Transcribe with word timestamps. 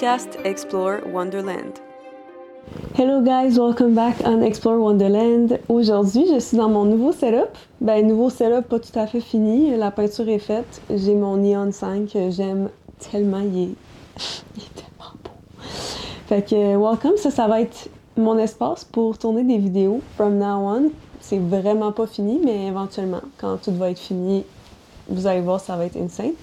Explore 0.00 1.00
Wonderland. 1.12 1.80
Hello 2.94 3.20
guys, 3.20 3.58
welcome 3.58 3.96
back 3.96 4.14
on 4.24 4.42
Explore 4.42 4.78
Wonderland. 4.78 5.58
Aujourd'hui, 5.68 6.24
je 6.32 6.38
suis 6.38 6.56
dans 6.56 6.68
mon 6.68 6.84
nouveau 6.84 7.10
setup. 7.10 7.58
Ben, 7.80 8.06
nouveau 8.06 8.30
setup 8.30 8.68
pas 8.68 8.78
tout 8.78 8.96
à 8.96 9.08
fait 9.08 9.20
fini. 9.20 9.76
La 9.76 9.90
peinture 9.90 10.28
est 10.28 10.38
faite. 10.38 10.80
J'ai 10.88 11.16
mon 11.16 11.36
Neon 11.36 11.72
5 11.72 12.12
que 12.12 12.30
j'aime 12.30 12.68
tellement. 13.10 13.40
Il 13.40 13.58
est... 13.58 13.74
il 14.56 14.62
est 14.62 14.74
tellement 14.76 15.12
beau. 15.24 15.30
Fait 16.28 16.48
que, 16.48 16.76
welcome. 16.76 17.16
Ça, 17.16 17.32
ça 17.32 17.48
va 17.48 17.60
être 17.60 17.88
mon 18.16 18.38
espace 18.38 18.84
pour 18.84 19.18
tourner 19.18 19.42
des 19.42 19.58
vidéos 19.58 20.00
from 20.14 20.38
now 20.38 20.76
on. 20.76 20.92
C'est 21.20 21.40
vraiment 21.40 21.90
pas 21.90 22.06
fini, 22.06 22.40
mais 22.44 22.68
éventuellement, 22.68 23.22
quand 23.36 23.56
tout 23.60 23.74
va 23.74 23.90
être 23.90 23.98
fini, 23.98 24.44
vous 25.08 25.26
allez 25.26 25.40
voir, 25.40 25.58
ça 25.58 25.76
va 25.76 25.86
être 25.86 25.96
insane. 25.96 26.34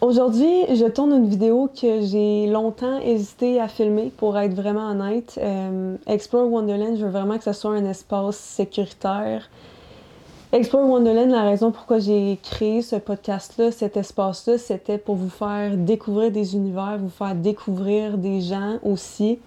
Aujourd'hui, 0.00 0.76
je 0.76 0.86
tourne 0.86 1.10
une 1.10 1.28
vidéo 1.28 1.68
que 1.74 2.02
j'ai 2.02 2.46
longtemps 2.46 3.00
hésité 3.00 3.60
à 3.60 3.66
filmer, 3.66 4.12
pour 4.16 4.38
être 4.38 4.54
vraiment 4.54 4.92
honnête. 4.92 5.40
Euh, 5.42 5.96
Explore 6.06 6.48
Wonderland, 6.48 6.96
je 6.96 7.04
veux 7.04 7.10
vraiment 7.10 7.36
que 7.36 7.42
ce 7.42 7.52
soit 7.52 7.72
un 7.72 7.84
espace 7.84 8.36
sécuritaire. 8.36 9.50
Explore 10.52 10.88
Wonderland, 10.88 11.30
la 11.30 11.42
raison 11.42 11.72
pourquoi 11.72 11.98
j'ai 11.98 12.38
créé 12.44 12.80
ce 12.80 12.94
podcast-là, 12.94 13.72
cet 13.72 13.96
espace-là, 13.96 14.56
c'était 14.56 14.98
pour 14.98 15.16
vous 15.16 15.30
faire 15.30 15.76
découvrir 15.76 16.30
des 16.30 16.54
univers, 16.54 16.96
vous 17.00 17.08
faire 17.08 17.34
découvrir 17.34 18.18
des 18.18 18.40
gens 18.40 18.78
aussi. 18.84 19.40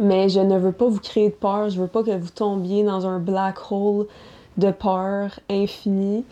Mais 0.00 0.28
je 0.28 0.40
ne 0.40 0.58
veux 0.58 0.72
pas 0.72 0.86
vous 0.86 0.98
créer 0.98 1.28
de 1.28 1.34
peur, 1.34 1.70
je 1.70 1.80
veux 1.80 1.86
pas 1.86 2.02
que 2.02 2.10
vous 2.10 2.30
tombiez 2.30 2.82
dans 2.82 3.06
un 3.06 3.20
black 3.20 3.70
hole 3.70 4.08
de 4.56 4.72
peur 4.72 5.38
infinie. 5.48 6.24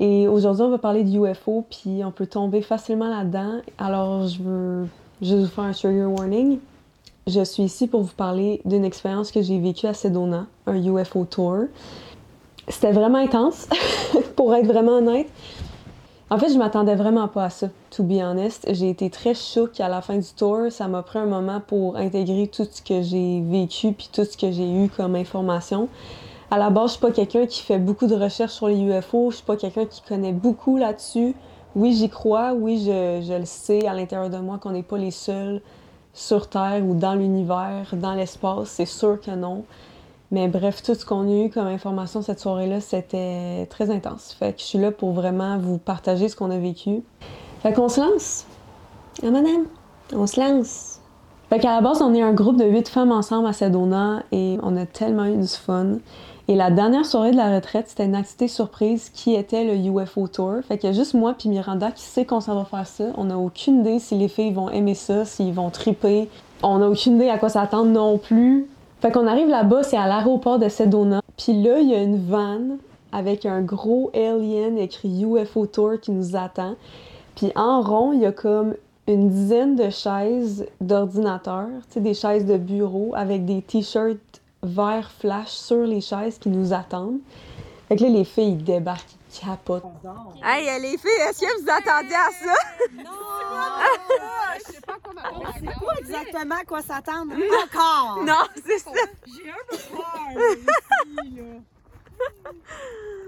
Et 0.00 0.28
aujourd'hui, 0.28 0.62
on 0.62 0.70
va 0.70 0.78
parler 0.78 1.02
de 1.02 1.10
UFO, 1.10 1.64
puis 1.68 2.04
on 2.04 2.12
peut 2.12 2.26
tomber 2.26 2.62
facilement 2.62 3.08
là-dedans. 3.08 3.60
Alors, 3.78 4.28
je 4.28 4.40
veux 4.40 4.86
juste 5.20 5.40
vous 5.40 5.46
faire 5.46 5.64
un 5.64 5.72
trigger 5.72 6.04
warning. 6.04 6.58
Je 7.26 7.42
suis 7.44 7.64
ici 7.64 7.88
pour 7.88 8.02
vous 8.02 8.14
parler 8.14 8.60
d'une 8.64 8.84
expérience 8.84 9.32
que 9.32 9.42
j'ai 9.42 9.58
vécue 9.58 9.86
à 9.86 9.94
Sedona, 9.94 10.46
un 10.66 10.76
UFO 10.76 11.24
tour. 11.24 11.64
C'était 12.68 12.92
vraiment 12.92 13.18
intense, 13.18 13.68
pour 14.36 14.54
être 14.54 14.66
vraiment 14.66 14.92
honnête. 14.92 15.28
En 16.30 16.38
fait, 16.38 16.52
je 16.52 16.58
m'attendais 16.58 16.94
vraiment 16.94 17.26
pas 17.26 17.44
à 17.44 17.50
ça, 17.50 17.68
to 17.90 18.04
be 18.04 18.20
honest. 18.22 18.66
J'ai 18.70 18.90
été 18.90 19.10
très 19.10 19.34
choquée 19.34 19.82
à 19.82 19.88
la 19.88 20.02
fin 20.02 20.18
du 20.18 20.28
tour. 20.36 20.70
Ça 20.70 20.86
m'a 20.86 21.02
pris 21.02 21.18
un 21.18 21.26
moment 21.26 21.60
pour 21.66 21.96
intégrer 21.96 22.48
tout 22.48 22.66
ce 22.70 22.82
que 22.82 23.02
j'ai 23.02 23.40
vécu 23.40 23.92
puis 23.92 24.10
tout 24.12 24.24
ce 24.24 24.36
que 24.36 24.52
j'ai 24.52 24.70
eu 24.70 24.90
comme 24.90 25.16
information 25.16 25.88
à 26.50 26.58
la 26.58 26.70
base, 26.70 26.86
je 26.86 26.92
suis 26.92 27.00
pas 27.00 27.10
quelqu'un 27.10 27.46
qui 27.46 27.62
fait 27.62 27.78
beaucoup 27.78 28.06
de 28.06 28.14
recherches 28.14 28.52
sur 28.52 28.68
les 28.68 28.80
UFO. 28.80 29.30
Je 29.30 29.36
suis 29.36 29.44
pas 29.44 29.56
quelqu'un 29.56 29.84
qui 29.84 30.02
connaît 30.02 30.32
beaucoup 30.32 30.76
là-dessus. 30.76 31.34
Oui, 31.76 31.92
j'y 31.92 32.08
crois. 32.08 32.54
Oui, 32.54 32.82
je, 32.84 33.38
le 33.38 33.44
sais 33.44 33.86
à 33.86 33.94
l'intérieur 33.94 34.30
de 34.30 34.38
moi 34.38 34.58
qu'on 34.58 34.70
n'est 34.70 34.82
pas 34.82 34.96
les 34.96 35.10
seuls 35.10 35.60
sur 36.14 36.48
Terre 36.48 36.82
ou 36.84 36.94
dans 36.94 37.14
l'univers, 37.14 37.88
dans 37.92 38.14
l'espace. 38.14 38.68
C'est 38.68 38.86
sûr 38.86 39.20
que 39.20 39.30
non. 39.30 39.64
Mais 40.30 40.48
bref, 40.48 40.82
tout 40.82 40.94
ce 40.94 41.04
qu'on 41.04 41.28
a 41.28 41.44
eu 41.46 41.50
comme 41.50 41.66
information 41.66 42.22
cette 42.22 42.40
soirée-là, 42.40 42.80
c'était 42.80 43.66
très 43.70 43.90
intense. 43.90 44.34
Fait 44.38 44.52
que 44.54 44.60
je 44.60 44.64
suis 44.64 44.78
là 44.78 44.90
pour 44.90 45.12
vraiment 45.12 45.58
vous 45.58 45.78
partager 45.78 46.28
ce 46.28 46.36
qu'on 46.36 46.50
a 46.50 46.58
vécu. 46.58 47.02
Fait 47.62 47.72
qu'on 47.72 47.88
se 47.88 48.00
lance. 48.00 48.46
Ah, 49.22 49.30
madame, 49.30 49.64
on 50.14 50.26
se 50.26 50.40
lance. 50.40 51.00
Fait 51.48 51.58
qu'à 51.58 51.74
la 51.74 51.80
base, 51.80 52.02
on 52.02 52.12
est 52.14 52.20
un 52.20 52.34
groupe 52.34 52.56
de 52.56 52.64
huit 52.64 52.88
femmes 52.88 53.10
ensemble 53.10 53.48
à 53.48 53.54
Sedona 53.54 54.22
et 54.32 54.58
on 54.62 54.76
a 54.76 54.84
tellement 54.84 55.24
eu 55.24 55.36
du 55.36 55.48
fun. 55.48 55.96
Et 56.50 56.56
la 56.56 56.70
dernière 56.70 57.04
soirée 57.04 57.30
de 57.30 57.36
la 57.36 57.54
retraite, 57.54 57.88
c'était 57.88 58.06
une 58.06 58.14
activité 58.14 58.48
surprise 58.48 59.10
qui 59.10 59.34
était 59.34 59.64
le 59.64 59.74
UFO 59.74 60.28
Tour. 60.28 60.54
Fait 60.66 60.78
qu'il 60.78 60.88
y 60.88 60.92
a 60.92 60.96
juste 60.96 61.12
moi 61.12 61.34
puis 61.38 61.50
Miranda 61.50 61.90
qui 61.90 62.02
sait 62.02 62.24
qu'on 62.24 62.40
s'en 62.40 62.54
va 62.54 62.64
faire 62.64 62.86
ça. 62.86 63.04
On 63.18 63.24
n'a 63.24 63.36
aucune 63.36 63.80
idée 63.80 63.98
si 63.98 64.14
les 64.14 64.28
filles 64.28 64.54
vont 64.54 64.70
aimer 64.70 64.94
ça, 64.94 65.26
s'ils 65.26 65.52
vont 65.52 65.68
triper. 65.68 66.26
On 66.62 66.78
n'a 66.78 66.88
aucune 66.88 67.16
idée 67.16 67.28
à 67.28 67.36
quoi 67.36 67.50
s'attendre 67.50 67.90
non 67.90 68.16
plus. 68.16 68.66
Fait 69.02 69.12
qu'on 69.12 69.26
arrive 69.26 69.48
là-bas, 69.48 69.82
c'est 69.82 69.98
à 69.98 70.06
l'aéroport 70.06 70.58
de 70.58 70.70
Sedona. 70.70 71.20
Puis 71.36 71.52
là, 71.52 71.80
il 71.80 71.90
y 71.90 71.94
a 71.94 72.02
une 72.02 72.18
van 72.18 72.78
avec 73.12 73.44
un 73.44 73.60
gros 73.60 74.10
alien 74.14 74.78
écrit 74.78 75.22
UFO 75.22 75.66
Tour 75.66 76.00
qui 76.00 76.12
nous 76.12 76.34
attend. 76.34 76.76
Puis 77.36 77.52
en 77.56 77.82
rond, 77.82 78.14
il 78.14 78.20
y 78.20 78.26
a 78.26 78.32
comme 78.32 78.74
une 79.06 79.28
dizaine 79.28 79.76
de 79.76 79.90
chaises 79.90 80.66
d'ordinateur, 80.80 81.66
tu 81.88 81.94
sais, 81.94 82.00
des 82.00 82.14
chaises 82.14 82.46
de 82.46 82.56
bureau 82.56 83.12
avec 83.14 83.44
des 83.44 83.60
t-shirts 83.60 84.40
vert 84.62 85.10
flash 85.10 85.50
sur 85.50 85.86
les 85.86 86.00
chaises 86.00 86.38
qui 86.38 86.48
nous 86.48 86.72
attendent. 86.72 87.20
Fait 87.88 87.96
que 87.96 88.02
là, 88.02 88.10
les 88.10 88.24
filles 88.24 88.52
ils 88.52 88.64
débarquent, 88.64 89.16
ils 89.32 89.40
capotent. 89.40 89.84
Hey, 90.42 90.80
les 90.82 90.98
filles, 90.98 91.10
est-ce 91.28 91.40
que 91.40 91.62
vous 91.62 91.70
attendiez 91.70 92.14
à 92.14 92.30
ça? 92.30 92.54
Non! 92.94 93.10
Je 94.58 94.72
sais 94.72 94.80
pas 94.80 94.96
quoi 95.02 95.14
m'attendre. 95.14 95.54
Sait 95.54 95.66
pas 95.66 95.94
exactement 96.00 96.54
à 96.60 96.64
quoi 96.64 96.82
s'attendre. 96.82 97.32
Encore! 97.64 98.24
Non, 98.24 98.62
c'est 98.66 98.78
ça! 98.78 98.90
J'ai 99.26 99.50
un 99.50 99.54
peu 99.70 99.76
peur 99.76 100.42
ici, 101.22 101.34
là. 101.36 101.44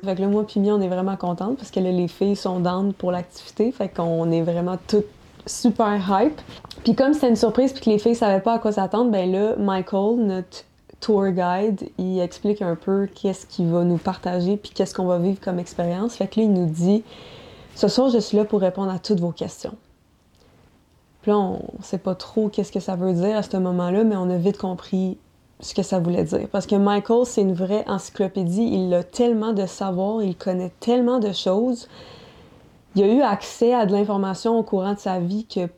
Fait 0.04 0.16
que 0.16 0.20
là, 0.22 0.28
moi 0.28 0.46
puis 0.46 0.60
on 0.60 0.80
est 0.80 0.88
vraiment 0.88 1.16
contentes 1.16 1.58
parce 1.58 1.70
que 1.70 1.78
là, 1.78 1.92
les 1.92 2.08
filles 2.08 2.36
sont 2.36 2.60
down 2.60 2.92
pour 2.92 3.12
l'activité. 3.12 3.70
Fait 3.70 3.88
qu'on 3.88 4.30
est 4.32 4.42
vraiment 4.42 4.78
toutes 4.88 5.06
super 5.46 6.00
hype. 6.08 6.40
Puis 6.84 6.94
comme 6.94 7.14
c'était 7.14 7.28
une 7.28 7.36
surprise 7.36 7.72
puis 7.72 7.82
que 7.82 7.90
les 7.90 7.98
filles 7.98 8.14
savaient 8.14 8.40
pas 8.40 8.54
à 8.54 8.58
quoi 8.58 8.72
s'attendre, 8.72 9.10
ben 9.10 9.30
là, 9.30 9.56
Michael, 9.56 10.16
notre 10.18 10.64
tour 11.00 11.28
guide, 11.28 11.88
il 11.98 12.20
explique 12.20 12.62
un 12.62 12.76
peu 12.76 13.08
qu'est-ce 13.14 13.46
qu'il 13.46 13.68
va 13.68 13.84
nous 13.84 13.98
partager 13.98 14.56
puis 14.56 14.70
qu'est-ce 14.74 14.94
qu'on 14.94 15.06
va 15.06 15.18
vivre 15.18 15.40
comme 15.40 15.58
expérience. 15.58 16.14
Fait 16.14 16.28
que 16.28 16.40
là, 16.40 16.46
il 16.46 16.52
nous 16.52 16.66
dit 16.66 17.02
Ce 17.74 17.88
soir, 17.88 18.10
je 18.10 18.18
suis 18.18 18.36
là 18.36 18.44
pour 18.44 18.60
répondre 18.60 18.90
à 18.90 18.98
toutes 18.98 19.20
vos 19.20 19.32
questions. 19.32 19.74
Puis 21.22 21.30
là, 21.30 21.38
on 21.38 21.60
sait 21.82 21.98
pas 21.98 22.14
trop 22.14 22.48
qu'est-ce 22.48 22.72
que 22.72 22.80
ça 22.80 22.96
veut 22.96 23.12
dire 23.12 23.36
à 23.36 23.42
ce 23.42 23.56
moment-là, 23.56 24.04
mais 24.04 24.16
on 24.16 24.30
a 24.30 24.36
vite 24.36 24.58
compris 24.58 25.18
ce 25.60 25.74
que 25.74 25.82
ça 25.82 25.98
voulait 25.98 26.24
dire. 26.24 26.48
Parce 26.50 26.66
que 26.66 26.76
Michael, 26.76 27.26
c'est 27.26 27.42
une 27.42 27.52
vraie 27.52 27.84
encyclopédie. 27.86 28.70
Il 28.72 28.94
a 28.94 29.02
tellement 29.02 29.52
de 29.52 29.66
savoir, 29.66 30.22
il 30.22 30.36
connaît 30.36 30.72
tellement 30.80 31.18
de 31.18 31.32
choses. 31.32 31.88
Il 32.94 33.02
a 33.02 33.06
eu 33.06 33.20
accès 33.20 33.74
à 33.74 33.86
de 33.86 33.92
l'information 33.92 34.58
au 34.58 34.62
courant 34.62 34.94
de 34.94 34.98
sa 34.98 35.20
vie 35.20 35.44
que 35.44 35.68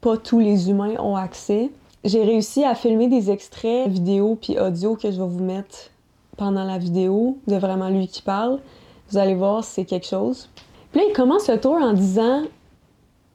pas 0.00 0.16
tous 0.16 0.38
les 0.38 0.70
humains 0.70 0.94
ont 1.00 1.16
accès. 1.16 1.70
J'ai 2.08 2.24
réussi 2.24 2.64
à 2.64 2.74
filmer 2.74 3.06
des 3.06 3.30
extraits 3.30 3.86
vidéo 3.86 4.38
puis 4.40 4.58
audio 4.58 4.96
que 4.96 5.10
je 5.10 5.20
vais 5.20 5.28
vous 5.28 5.44
mettre 5.44 5.90
pendant 6.38 6.64
la 6.64 6.78
vidéo 6.78 7.36
de 7.46 7.56
vraiment 7.56 7.90
lui 7.90 8.08
qui 8.08 8.22
parle. 8.22 8.60
Vous 9.10 9.18
allez 9.18 9.34
voir, 9.34 9.62
c'est 9.62 9.84
quelque 9.84 10.06
chose. 10.06 10.48
Puis 10.90 11.02
là, 11.02 11.06
il 11.06 11.12
commence 11.12 11.50
le 11.50 11.60
tour 11.60 11.74
en 11.74 11.92
disant 11.92 12.44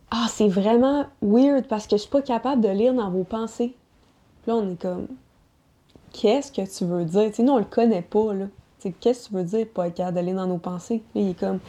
Ah, 0.09 0.25
c'est 0.27 0.47
vraiment 0.47 1.05
weird 1.21 1.67
parce 1.67 1.85
que 1.85 1.97
je 1.97 2.01
suis 2.01 2.09
pas 2.09 2.23
capable 2.23 2.63
de 2.63 2.69
lire 2.69 2.95
dans 2.95 3.11
vos 3.11 3.23
pensées. 3.23 3.75
Puis 4.41 4.51
là, 4.51 4.55
on 4.55 4.71
est 4.71 4.81
comme 4.81 5.05
Qu'est-ce 6.11 6.51
que 6.51 6.67
tu 6.67 6.85
veux 6.85 7.05
dire? 7.05 7.29
Tu 7.29 7.35
sais, 7.35 7.43
nous, 7.43 7.53
on 7.53 7.59
le 7.59 7.65
connaît 7.65 8.01
pas, 8.01 8.33
là. 8.33 8.45
Qu'est-ce 8.99 9.25
que 9.25 9.27
tu 9.29 9.35
veux 9.35 9.43
dire 9.43 9.67
pas 9.71 9.87
être 9.87 9.93
capable 9.93 10.17
de 10.17 10.25
lire 10.25 10.35
dans 10.35 10.47
nos 10.47 10.57
pensées? 10.57 11.03
Là, 11.13 11.21
il 11.21 11.29
est 11.29 11.39
comme 11.39 11.59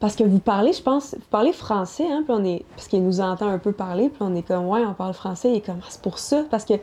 parce 0.00 0.14
que 0.14 0.22
vous 0.24 0.38
parlez, 0.38 0.72
je 0.72 0.82
pense, 0.82 1.14
vous 1.14 1.26
parlez 1.30 1.52
français, 1.52 2.06
hein, 2.10 2.22
puis 2.24 2.34
on 2.36 2.44
est, 2.44 2.64
parce 2.76 2.86
qu'il 2.88 3.02
nous 3.02 3.20
entend 3.20 3.48
un 3.48 3.58
peu 3.58 3.72
parler, 3.72 4.08
puis 4.08 4.18
on 4.20 4.34
est 4.34 4.42
comme, 4.42 4.66
ouais, 4.66 4.84
on 4.86 4.94
parle 4.94 5.12
français, 5.12 5.54
est 5.54 5.60
comme, 5.60 5.80
ah, 5.82 5.86
c'est 5.88 6.02
pour 6.02 6.18
ça, 6.18 6.44
parce 6.50 6.64
que 6.64 6.74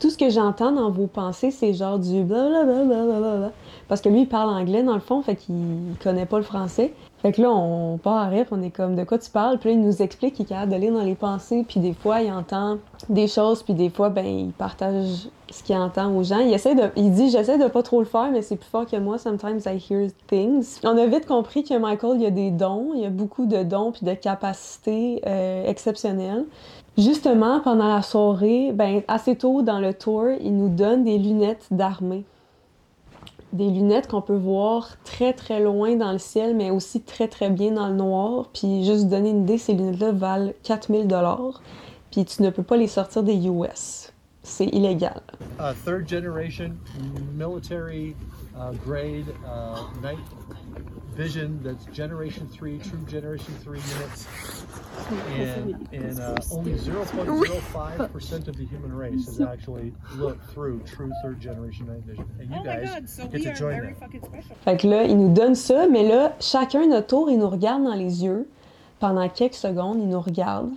tout 0.00 0.08
ce 0.08 0.16
que 0.16 0.30
j'entends 0.30 0.72
dans 0.72 0.90
vos 0.90 1.06
pensées, 1.06 1.50
c'est 1.50 1.74
genre 1.74 1.98
du 1.98 2.22
blablabla. 2.24 3.52
Parce 3.86 4.00
que 4.00 4.08
lui, 4.08 4.22
il 4.22 4.28
parle 4.28 4.48
anglais, 4.48 4.82
dans 4.82 4.94
le 4.94 5.00
fond, 5.00 5.20
fait 5.20 5.36
qu'il 5.36 5.94
connaît 6.02 6.24
pas 6.24 6.38
le 6.38 6.42
français. 6.42 6.94
Fait 7.20 7.32
que 7.32 7.42
là, 7.42 7.50
on 7.50 7.98
part 7.98 8.16
à 8.16 8.28
rire, 8.28 8.46
on 8.50 8.62
est 8.62 8.70
comme 8.70 8.96
de 8.96 9.04
quoi 9.04 9.18
tu 9.18 9.30
parles, 9.30 9.58
puis 9.58 9.68
là, 9.68 9.74
il 9.74 9.82
nous 9.82 10.00
explique 10.00 10.34
qu'il 10.34 10.46
est 10.46 10.48
capable 10.48 10.72
de 10.72 10.78
lire 10.78 10.94
dans 10.94 11.02
les 11.02 11.14
pensées, 11.14 11.66
puis 11.68 11.80
des 11.80 11.92
fois, 11.92 12.22
il 12.22 12.32
entend 12.32 12.78
des 13.10 13.28
choses, 13.28 13.62
puis 13.62 13.74
des 13.74 13.90
fois, 13.90 14.08
ben, 14.08 14.24
il 14.24 14.52
partage 14.52 15.28
ce 15.50 15.62
qu'il 15.62 15.76
entend 15.76 16.14
aux 16.14 16.22
gens. 16.22 16.38
Il 16.38 16.52
essaie 16.52 16.74
de, 16.74 16.84
il 16.96 17.12
dit, 17.12 17.30
j'essaie 17.30 17.58
de 17.58 17.66
pas 17.66 17.82
trop 17.82 18.00
le 18.00 18.06
faire, 18.06 18.30
mais 18.30 18.42
c'est 18.42 18.56
plus 18.56 18.68
fort 18.68 18.86
que 18.86 18.96
moi. 18.96 19.18
Sometimes 19.18 19.60
I 19.66 19.78
hear 19.78 20.08
things. 20.28 20.80
On 20.84 20.96
a 20.96 21.06
vite 21.06 21.26
compris 21.26 21.64
que 21.64 21.76
Michael, 21.76 22.20
il 22.20 22.26
a 22.26 22.30
des 22.30 22.50
dons, 22.50 22.92
il 22.94 23.04
a 23.04 23.10
beaucoup 23.10 23.46
de 23.46 23.62
dons 23.62 23.92
puis 23.92 24.06
de 24.06 24.14
capacités 24.14 25.22
euh, 25.26 25.66
exceptionnelles. 25.66 26.44
Justement, 26.96 27.60
pendant 27.60 27.88
la 27.88 28.02
soirée, 28.02 28.72
ben, 28.72 29.02
assez 29.08 29.36
tôt 29.36 29.62
dans 29.62 29.78
le 29.78 29.94
tour, 29.94 30.26
il 30.40 30.56
nous 30.56 30.68
donne 30.68 31.04
des 31.04 31.18
lunettes 31.18 31.66
d'armée 31.70 32.24
des 33.52 33.68
lunettes 33.68 34.06
qu'on 34.06 34.20
peut 34.20 34.36
voir 34.36 34.90
très 35.04 35.32
très 35.32 35.60
loin 35.60 35.96
dans 35.96 36.12
le 36.12 36.18
ciel, 36.18 36.54
mais 36.54 36.70
aussi 36.70 37.00
très 37.00 37.28
très 37.28 37.50
bien 37.50 37.72
dans 37.72 37.88
le 37.88 37.94
noir. 37.94 38.48
Puis 38.52 38.84
juste 38.84 39.08
donner 39.08 39.30
une 39.30 39.42
idée, 39.42 39.58
ces 39.58 39.72
lunettes-là 39.72 40.12
valent 40.12 40.52
4000 40.62 41.06
dollars. 41.06 41.60
Puis 42.10 42.24
tu 42.24 42.42
ne 42.42 42.50
peux 42.50 42.62
pas 42.62 42.76
les 42.76 42.86
sortir 42.86 43.22
des 43.22 43.46
US. 43.48 44.09
C'est 44.50 44.66
illégal. 44.66 45.22
Uh, 45.60 45.72
third 45.84 46.08
generation 46.08 46.76
military 47.36 48.16
uh, 48.58 48.72
grade 48.84 49.26
uh, 49.46 49.84
night 50.02 50.18
vision 51.14 51.60
that's 51.62 51.84
generation 51.86 52.48
3, 52.48 52.78
true 52.78 52.98
generation 53.06 53.54
3 53.62 53.78
units. 53.78 54.26
And, 55.30 55.88
and 55.92 56.20
uh, 56.20 56.36
only 56.50 56.72
0.05% 56.72 58.48
of 58.48 58.56
the 58.56 58.66
human 58.66 58.92
race 58.92 59.26
has 59.26 59.40
actually 59.40 59.92
looked 60.16 60.44
through 60.50 60.80
true 60.80 61.12
third 61.22 61.40
generation 61.40 61.86
night 61.86 62.02
vision. 62.04 62.26
And 62.40 62.50
you 62.50 62.56
Oh 62.58 62.64
guys 62.64 63.16
get 63.30 63.42
to 63.42 63.54
join. 63.54 63.94
Fait 64.64 64.76
que 64.76 64.88
là, 64.88 65.04
il 65.04 65.16
nous 65.16 65.32
donne 65.32 65.54
ça, 65.54 65.86
mais 65.86 66.06
là, 66.06 66.34
chacun 66.40 66.88
notre 66.88 67.06
tour, 67.06 67.30
il 67.30 67.38
nous 67.38 67.48
regarde 67.48 67.84
dans 67.84 67.94
les 67.94 68.24
yeux. 68.24 68.48
Pendant 68.98 69.28
quelques 69.28 69.54
secondes, 69.54 69.98
il 70.00 70.08
nous 70.08 70.20
regarde. 70.20 70.70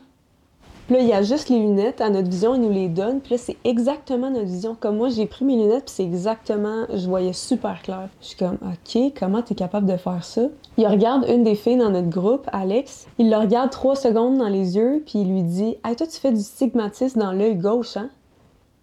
Puis 0.87 0.95
là, 0.97 1.01
il 1.01 1.13
ajuste 1.13 1.49
les 1.49 1.59
lunettes 1.59 2.01
à 2.01 2.09
notre 2.09 2.29
vision, 2.29 2.55
il 2.55 2.61
nous 2.61 2.71
les 2.71 2.89
donne. 2.89 3.21
Puis 3.21 3.35
là, 3.35 3.37
c'est 3.37 3.57
exactement 3.63 4.29
notre 4.29 4.47
vision. 4.47 4.75
Comme 4.77 4.97
moi, 4.97 5.09
j'ai 5.09 5.25
pris 5.25 5.45
mes 5.45 5.55
lunettes, 5.55 5.85
puis 5.85 5.93
c'est 5.95 6.03
exactement... 6.03 6.85
Je 6.93 7.07
voyais 7.07 7.31
super 7.31 7.81
clair. 7.81 8.09
Je 8.21 8.27
suis 8.27 8.37
comme, 8.37 8.57
OK, 8.61 9.13
comment 9.17 9.41
t'es 9.41 9.55
capable 9.55 9.87
de 9.87 9.95
faire 9.95 10.23
ça? 10.25 10.41
Il 10.77 10.85
regarde 10.87 11.25
une 11.29 11.43
des 11.43 11.55
filles 11.55 11.77
dans 11.77 11.89
notre 11.89 12.09
groupe, 12.09 12.49
Alex. 12.51 13.07
Il 13.17 13.29
le 13.29 13.37
regarde 13.37 13.69
trois 13.69 13.95
secondes 13.95 14.37
dans 14.37 14.49
les 14.49 14.75
yeux, 14.75 15.01
puis 15.05 15.19
il 15.19 15.31
lui 15.31 15.43
dit, 15.43 15.77
«Hey, 15.85 15.95
toi, 15.95 16.05
tu 16.05 16.19
fais 16.19 16.33
du 16.33 16.41
stigmatisme 16.41 17.19
dans 17.19 17.31
l'œil 17.31 17.55
gauche, 17.55 17.95
hein?» 17.95 18.09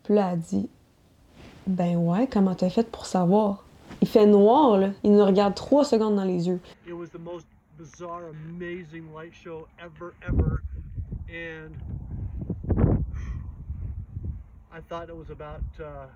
Puis 0.04 0.14
là, 0.14 0.30
elle 0.32 0.38
dit, 0.38 0.68
«Ben 1.66 1.96
ouais, 1.96 2.26
comment 2.26 2.54
t'as 2.54 2.70
fait 2.70 2.90
pour 2.90 3.04
savoir?» 3.04 3.64
Il 4.00 4.08
fait 4.08 4.24
noir, 4.24 4.78
là. 4.78 4.88
Il 5.04 5.12
nous 5.12 5.24
regarde 5.26 5.54
trois 5.54 5.84
secondes 5.84 6.16
dans 6.16 6.24
les 6.24 6.48
yeux. 6.48 6.60
It 6.86 6.94
was 6.94 7.08
the 7.08 7.20
most 7.22 7.46
bizarre, 7.78 8.22
amazing 8.48 9.04
light 9.14 9.34
show 9.34 9.66
ever, 9.78 10.12
ever. 10.26 10.60
And 11.30 13.04
I 14.72 14.80
thought 14.88 15.08
it 15.08 15.16
was 15.16 15.30
about 15.30 15.62
uh, 15.78 16.06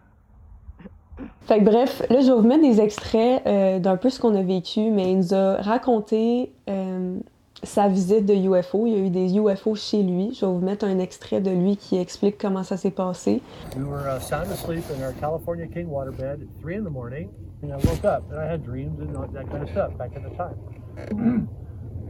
Fait 1.43 1.61
que 1.61 1.65
bref, 1.65 2.03
là, 2.11 2.21
je 2.21 2.27
vais 2.27 2.33
vous 2.33 2.47
mettre 2.47 2.63
des 2.63 2.81
extraits 2.81 3.43
euh, 3.47 3.79
d'un 3.79 3.97
peu 3.97 4.11
ce 4.11 4.19
qu'on 4.19 4.35
a 4.35 4.43
vécu, 4.43 4.91
mais 4.91 5.13
il 5.13 5.19
nous 5.19 5.35
a 5.35 5.57
raconté 5.61 6.53
euh, 6.69 7.19
sa 7.63 7.87
visite 7.87 8.27
de 8.27 8.35
UFO. 8.35 8.87
Il 8.87 8.93
y 8.93 8.97
a 8.97 8.99
eu 8.99 9.11
des 9.11 9.37
UFO 9.37 9.77
chez 9.77 10.03
lui. 10.03 10.35
Je 10.35 10.45
vais 10.45 10.51
vous 10.51 10.59
mettre 10.59 10.85
un 10.85 10.99
extrait 10.99 11.41
de 11.41 11.53
lui 11.53 11.77
qui 11.77 11.97
explique 11.99 12.37
comment 12.37 12.65
ça 12.65 12.77
s'est 12.77 12.91
passé. 12.91 13.41
we 13.77 13.85
were 13.85 14.09
uh, 14.09 14.19
sound 14.19 14.51
asleep 14.51 14.83
in 14.91 15.03
our 15.05 15.13
California 15.21 15.67
king 15.69 15.87
waterbed 15.87 16.43
at 16.43 16.61
three 16.61 16.77
in 16.77 16.83
the 16.83 16.91
morning, 16.91 17.29
and 17.63 17.71
I 17.71 17.77
woke 17.77 18.05
up 18.05 18.25
and 18.33 18.41
I 18.41 18.51
had 18.51 18.65
dreams 18.65 19.01
and 19.01 19.17
all 19.17 19.29
that 19.33 19.49
kind 19.49 19.63
of 19.63 19.71
stuff 19.71 19.97
back 19.97 20.17
at 20.17 20.25
the 20.25 20.37
time. 20.37 21.49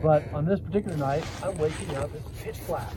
but 0.04 0.22
on 0.34 0.44
this 0.44 0.60
particular 0.60 0.98
night, 0.98 1.24
I'm 1.42 1.56
waking 1.56 1.96
up. 1.96 2.10
It's 2.14 2.42
pitch 2.42 2.66
black, 2.66 2.92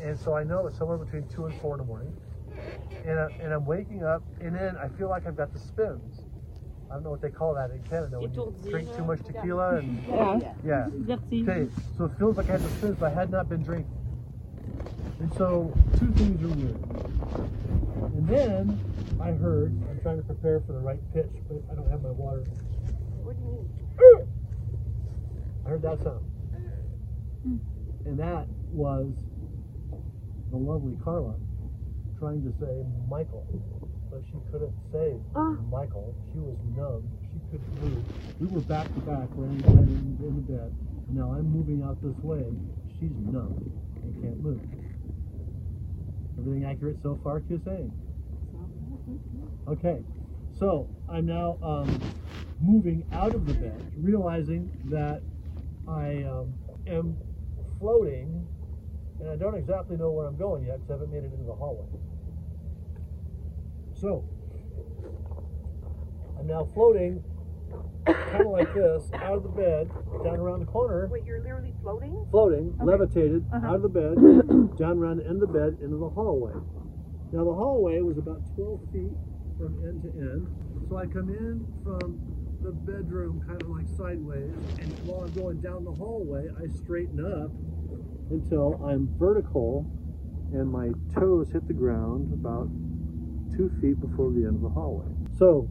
and 0.00 0.16
so 0.16 0.36
I 0.36 0.44
know 0.44 0.68
it's 0.68 0.78
somewhere 0.78 0.96
between 0.96 1.26
two 1.26 1.46
and 1.46 1.60
four 1.60 1.74
in 1.74 1.78
the 1.78 1.84
morning. 1.84 2.16
And, 3.04 3.18
I, 3.18 3.26
and 3.40 3.52
I'm 3.52 3.66
waking 3.66 4.04
up, 4.04 4.22
and 4.40 4.54
then 4.54 4.76
I 4.76 4.86
feel 4.96 5.08
like 5.08 5.26
I've 5.26 5.36
got 5.36 5.52
the 5.52 5.58
spins. 5.58 6.20
I 6.88 6.94
don't 6.94 7.02
know 7.02 7.10
what 7.10 7.20
they 7.20 7.30
call 7.30 7.54
that 7.54 7.72
in 7.72 7.82
Canada 7.82 8.20
when 8.20 8.32
you 8.32 8.54
drink 8.70 8.94
too 8.96 9.04
much 9.04 9.24
tequila 9.24 9.78
and 9.78 10.04
yeah. 10.64 10.86
Okay, 11.48 11.68
so 11.98 12.04
it 12.04 12.12
feels 12.18 12.36
like 12.36 12.48
I 12.48 12.52
had 12.52 12.62
the 12.62 12.70
spins, 12.70 12.96
but 13.00 13.12
I 13.12 13.14
had 13.14 13.30
not 13.30 13.48
been 13.48 13.62
drinking. 13.64 13.90
And 15.18 15.32
so 15.34 15.72
two 15.98 16.12
things 16.12 16.42
are 16.42 16.48
weird. 16.48 16.76
And 18.14 18.28
then 18.28 18.80
I 19.20 19.32
heard, 19.32 19.72
I'm 19.90 20.00
trying 20.02 20.18
to 20.18 20.24
prepare 20.24 20.60
for 20.60 20.72
the 20.72 20.80
right 20.80 21.00
pitch, 21.12 21.30
but 21.48 21.62
I 21.70 21.74
don't 21.74 21.90
have 21.90 22.02
my 22.02 22.10
water. 22.10 22.44
What 23.22 23.36
do 23.36 23.42
you 23.42 23.50
mean? 23.50 24.22
Uh, 24.22 24.26
Heard 25.70 25.82
that 25.82 26.02
sound. 26.02 26.24
And 28.04 28.18
that 28.18 28.48
was 28.72 29.06
the 30.50 30.56
lovely 30.56 30.96
Carla 31.04 31.36
trying 32.18 32.42
to 32.42 32.50
say 32.58 32.82
Michael. 33.08 33.46
But 34.10 34.22
she 34.26 34.34
couldn't 34.50 34.74
say 34.90 35.14
Michael. 35.70 36.12
She 36.32 36.40
was 36.40 36.58
numb. 36.76 37.08
She 37.22 37.38
couldn't 37.52 37.84
move. 37.84 38.04
We 38.40 38.48
were 38.48 38.62
back 38.62 38.92
to 38.94 39.00
back 39.02 39.28
laying 39.36 39.62
in, 39.62 40.18
in 40.18 40.44
the 40.44 40.52
bed. 40.52 40.74
Now 41.08 41.34
I'm 41.34 41.46
moving 41.46 41.84
out 41.84 42.02
this 42.02 42.18
way. 42.24 42.44
She's 42.98 43.14
numb 43.30 43.70
and 44.02 44.22
can't 44.24 44.42
move. 44.42 44.60
Everything 46.36 46.64
accurate 46.64 46.96
so 47.00 47.20
far, 47.22 47.38
Q-saying? 47.42 47.92
Okay, 49.68 50.02
so 50.58 50.88
I'm 51.08 51.26
now 51.26 51.58
um, 51.62 52.00
moving 52.60 53.06
out 53.12 53.36
of 53.36 53.46
the 53.46 53.54
bed, 53.54 53.92
realizing 53.96 54.68
that 54.86 55.22
I 55.90 56.22
um, 56.28 56.54
am 56.86 57.16
floating, 57.78 58.46
and 59.20 59.28
I 59.28 59.36
don't 59.36 59.54
exactly 59.56 59.96
know 59.96 60.10
where 60.10 60.26
I'm 60.26 60.36
going 60.36 60.64
yet 60.64 60.76
because 60.78 60.90
I 60.90 60.92
haven't 60.94 61.10
made 61.12 61.24
it 61.24 61.32
into 61.32 61.46
the 61.46 61.54
hallway. 61.54 61.86
So, 63.94 64.24
I'm 66.38 66.46
now 66.46 66.64
floating, 66.72 67.22
kind 68.06 68.46
of 68.46 68.50
like 68.52 68.72
this, 68.72 69.10
out 69.14 69.36
of 69.36 69.42
the 69.42 69.48
bed, 69.50 69.90
down 70.24 70.38
around 70.38 70.60
the 70.60 70.66
corner 70.66 71.08
Wait, 71.10 71.24
you're 71.26 71.42
literally 71.42 71.74
floating? 71.82 72.16
floating, 72.30 72.74
levitated 72.82 73.44
Uh-huh. 73.52 73.66
out 73.66 73.76
of 73.76 73.82
the 73.82 73.88
bed, 73.88 74.14
down 74.78 74.98
around 74.98 75.18
the 75.18 75.26
end 75.26 75.42
of 75.42 75.52
the 75.52 75.58
bed 75.58 75.76
into 75.82 75.96
the 75.96 76.08
hallway. 76.08 76.54
Now 77.32 77.44
the 77.44 77.54
hallway 77.54 78.00
was 78.00 78.16
about 78.18 78.42
12 78.56 78.80
feet 78.92 79.12
from 79.58 79.76
end 79.84 80.02
to 80.02 80.08
end. 80.18 80.48
So 80.88 80.96
I 80.96 81.06
come 81.06 81.28
in 81.28 81.66
from 81.84 82.18
the 82.70 82.92
bedroom 82.92 83.42
kind 83.46 83.60
of 83.60 83.68
like 83.68 83.86
sideways, 83.96 84.54
and 84.78 84.94
while 85.02 85.26
I'm 85.26 85.32
going 85.34 85.58
down 85.60 85.84
the 85.84 85.90
hallway, 85.90 86.46
I 86.54 86.70
straighten 86.70 87.18
up 87.18 87.50
until 88.30 88.78
I'm 88.86 89.10
vertical 89.18 89.90
and 90.52 90.70
my 90.70 90.90
toes 91.14 91.50
hit 91.50 91.66
the 91.66 91.74
ground 91.74 92.32
about 92.32 92.70
two 93.56 93.70
feet 93.80 94.00
before 94.00 94.30
the 94.30 94.46
end 94.46 94.54
of 94.54 94.62
the 94.62 94.68
hallway. 94.68 95.10
So 95.36 95.68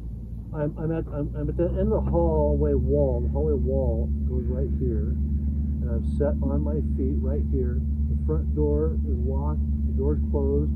I'm, 0.54 0.76
I'm 0.78 0.92
at 0.92 1.08
I'm, 1.08 1.32
I'm 1.40 1.48
at 1.48 1.56
the 1.56 1.72
end 1.72 1.88
of 1.88 2.04
the 2.04 2.12
hallway 2.12 2.74
wall. 2.74 3.22
The 3.24 3.30
hallway 3.32 3.54
wall 3.56 4.12
goes 4.28 4.44
right 4.48 4.72
here, 4.80 5.16
and 5.80 5.88
I'm 5.88 6.04
set 6.18 6.36
on 6.44 6.60
my 6.64 6.84
feet 7.00 7.16
right 7.24 7.44
here. 7.52 7.80
The 8.12 8.20
front 8.26 8.56
door 8.56 9.00
is 9.08 9.16
locked. 9.24 9.64
The 9.88 9.96
door's 9.96 10.20
closed. 10.32 10.72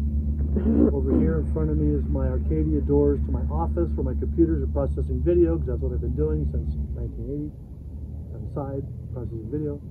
Over 0.54 1.18
here 1.18 1.40
in 1.40 1.52
front 1.52 1.72
of 1.72 1.78
me 1.78 1.98
is 1.98 2.06
my 2.06 2.28
Arcadia 2.30 2.80
doors 2.82 3.20
to 3.26 3.32
my 3.32 3.42
office 3.50 3.90
where 3.98 4.14
my 4.14 4.20
computers 4.22 4.62
are 4.62 4.70
processing 4.70 5.18
video 5.26 5.58
because 5.58 5.74
that's 5.74 5.82
what 5.82 5.98
I've 5.98 6.06
been 6.06 6.14
doing 6.16 6.46
since 6.54 6.78
1980. 6.94 7.50
On 7.50 8.38
the 8.38 8.50
side, 8.54 8.86
processing 9.18 9.50
video, 9.50 9.82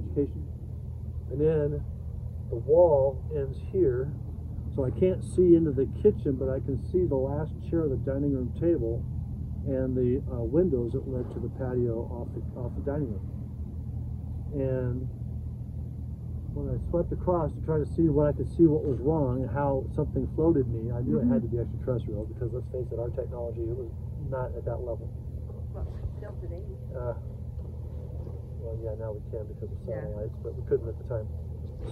education. 0.00 0.48
And 1.28 1.36
then 1.36 1.84
the 2.48 2.56
wall 2.56 3.20
ends 3.36 3.60
here, 3.68 4.08
so 4.72 4.88
I 4.88 4.90
can't 4.96 5.20
see 5.20 5.60
into 5.60 5.76
the 5.76 5.84
kitchen, 6.00 6.40
but 6.40 6.48
I 6.48 6.64
can 6.64 6.80
see 6.88 7.04
the 7.04 7.20
last 7.20 7.52
chair 7.68 7.84
of 7.84 7.92
the 7.92 8.00
dining 8.00 8.32
room 8.32 8.56
table 8.56 9.04
and 9.68 9.92
the 9.92 10.24
uh, 10.32 10.40
windows 10.40 10.96
that 10.96 11.04
led 11.04 11.28
to 11.36 11.38
the 11.40 11.52
patio 11.60 12.08
off 12.08 12.32
the, 12.32 12.40
off 12.56 12.72
the 12.80 12.84
dining 12.88 13.12
room. 13.12 13.28
And 14.56 15.04
when 16.56 16.72
I 16.72 16.80
swept 16.88 17.12
across 17.12 17.52
to 17.52 17.60
try 17.60 17.76
to 17.76 17.84
see 17.84 18.08
what 18.08 18.26
I 18.26 18.32
could 18.32 18.48
see 18.48 18.64
what 18.64 18.80
was 18.80 18.96
wrong 19.04 19.44
and 19.44 19.50
how 19.52 19.84
something 19.92 20.24
floated 20.32 20.64
me, 20.72 20.88
I 20.88 21.04
knew 21.04 21.20
it 21.20 21.28
had 21.28 21.44
to 21.44 21.50
be 21.52 21.60
extraterrestrial 21.60 22.24
because 22.24 22.48
let's 22.56 22.64
face 22.72 22.88
it, 22.88 22.96
our 22.96 23.12
technology 23.12 23.60
it 23.60 23.76
was 23.76 23.92
not 24.32 24.56
at 24.56 24.64
that 24.64 24.80
level. 24.80 25.04
Well, 25.76 25.84
still 26.16 26.32
today. 26.40 26.64
Uh, 26.96 27.12
well, 28.64 28.72
yeah, 28.80 28.96
now 28.96 29.12
we 29.12 29.20
can 29.28 29.44
because 29.52 29.68
of 29.68 29.76
Yeah. 29.84 30.00
satellites, 30.00 30.32
but 30.40 30.56
we 30.56 30.64
couldn't 30.64 30.88
at 30.88 30.96
the 30.96 31.04
time. 31.04 31.28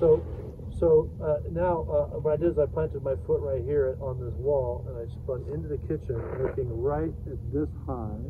So, 0.01 0.25
so 0.73 1.13
uh, 1.21 1.45
now 1.53 1.85
uh, 1.85 2.25
what 2.25 2.33
I 2.33 2.37
did 2.41 2.57
is 2.57 2.59
I 2.59 2.65
planted 2.65 3.05
my 3.05 3.21
foot 3.29 3.45
right 3.45 3.63
here 3.63 4.01
on 4.01 4.17
this 4.17 4.35
wall, 4.41 4.89
and 4.89 4.97
I 4.97 5.05
spun 5.13 5.45
into 5.53 5.69
the 5.69 5.79
kitchen, 5.85 6.17
looking 6.41 6.73
right 6.73 7.13
at 7.29 7.39
this 7.53 7.69
high, 7.85 8.25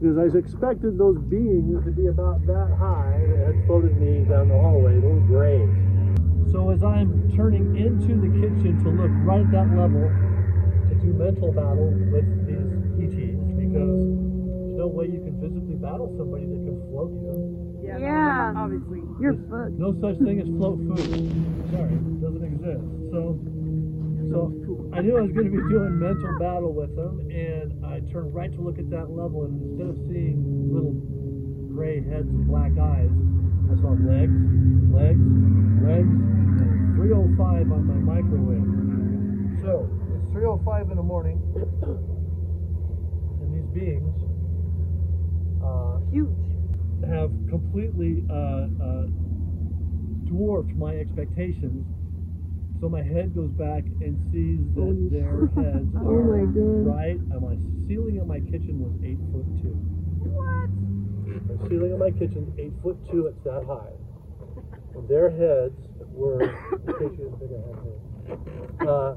because 0.00 0.16
I 0.16 0.32
expected 0.36 0.96
those 0.96 1.18
beings 1.28 1.84
to 1.84 1.90
be 1.90 2.06
about 2.06 2.46
that 2.46 2.72
high 2.78 3.20
that 3.20 3.52
had 3.52 3.66
floated 3.66 4.00
me 4.00 4.24
down 4.24 4.48
the 4.48 4.56
hallway, 4.56 4.94
little 4.96 5.20
grays. 5.28 5.68
So 6.50 6.70
as 6.70 6.82
I'm 6.82 7.30
turning 7.36 7.76
into 7.76 8.16
the 8.16 8.32
kitchen 8.40 8.80
to 8.82 8.88
look 8.90 9.12
right 9.22 9.44
at 9.44 9.52
that 9.52 9.68
level, 9.76 10.08
to 10.88 10.94
do 10.98 11.12
mental 11.12 11.52
battle 11.52 11.92
with 12.10 12.26
these 12.48 12.72
ETs, 12.96 13.38
because 13.60 14.00
there's 14.08 14.80
no 14.80 14.88
way 14.88 15.06
you 15.12 15.20
can 15.20 15.36
physically 15.38 15.76
battle 15.76 16.08
somebody 16.16 16.48
that 16.48 16.64
can 16.64 16.80
float 16.90 17.12
you. 17.12 17.70
Yeah. 17.84 18.54
Obviously. 18.56 19.04
You're 19.20 19.36
There's 19.36 19.50
fucked. 19.52 19.76
No 19.76 19.92
such 20.00 20.16
thing 20.24 20.40
as 20.40 20.48
float 20.48 20.80
food. 20.80 21.28
Sorry, 21.70 21.92
it 21.92 22.20
doesn't 22.24 22.44
exist. 22.44 22.82
So, 23.12 23.36
so 24.30 24.90
I 24.94 25.00
knew 25.02 25.18
I 25.18 25.22
was 25.22 25.32
going 25.32 25.50
to 25.50 25.54
be 25.54 25.62
doing 25.68 25.98
mental 25.98 26.38
battle 26.38 26.72
with 26.72 26.94
them, 26.94 27.18
and 27.30 27.84
I 27.84 27.98
turned 28.12 28.32
right 28.32 28.52
to 28.52 28.60
look 28.60 28.78
at 28.78 28.88
that 28.90 29.10
level, 29.10 29.44
and 29.44 29.58
instead 29.58 29.90
of 29.90 29.98
seeing 30.06 30.70
little 30.70 30.94
gray 31.74 31.98
heads 31.98 32.30
and 32.30 32.46
black 32.46 32.70
eyes, 32.78 33.10
I 33.10 33.74
saw 33.82 33.90
legs, 33.98 34.38
legs, 34.94 35.26
legs, 35.82 36.14
and 36.14 36.94
305 36.94 37.74
on 37.74 37.82
my 37.90 37.98
microwave. 37.98 38.66
So 39.66 39.90
it's 40.14 40.30
305 40.30 40.90
in 40.90 40.96
the 40.96 41.02
morning, 41.02 41.42
and 43.42 43.50
these 43.50 43.66
beings. 43.74 44.14
Uh, 45.58 45.98
Huge. 46.10 46.30
have 47.10 47.30
completely 47.50 48.24
uh, 48.30 48.70
uh, 48.78 49.06
dwarfed 50.30 50.74
my 50.78 50.94
expectations. 50.96 51.84
So 52.80 52.88
my 52.88 53.02
head 53.02 53.34
goes 53.34 53.50
back 53.60 53.84
and 54.00 54.16
sees 54.32 54.64
that 54.74 54.80
Holy 54.80 55.08
their 55.12 55.46
heads 55.52 55.92
Oh 56.00 56.16
are 56.16 56.40
my 56.40 56.48
God. 56.48 56.86
right. 56.88 57.18
And 57.20 57.40
my 57.44 57.56
ceiling 57.86 58.18
of 58.20 58.26
my 58.26 58.40
kitchen 58.40 58.80
was 58.80 58.96
eight 59.04 59.20
foot 59.28 59.44
two. 59.60 59.76
What? 60.32 60.72
The 61.44 61.68
ceiling 61.68 61.92
of 61.92 62.00
my 62.00 62.10
kitchen 62.10 62.48
is 62.48 62.54
eight 62.58 62.72
foot 62.82 62.96
two. 63.12 63.26
It's 63.28 63.36
that 63.44 63.68
high. 63.68 63.92
And 64.96 65.04
their 65.08 65.28
heads 65.28 65.76
were. 66.16 66.40
in 66.40 66.48
case 66.96 67.12
you 67.20 67.28
didn't 67.28 67.38
think 67.38 67.52
I 67.52 67.60
had 67.68 67.76
hair. 67.84 67.98
Uh, 68.80 69.12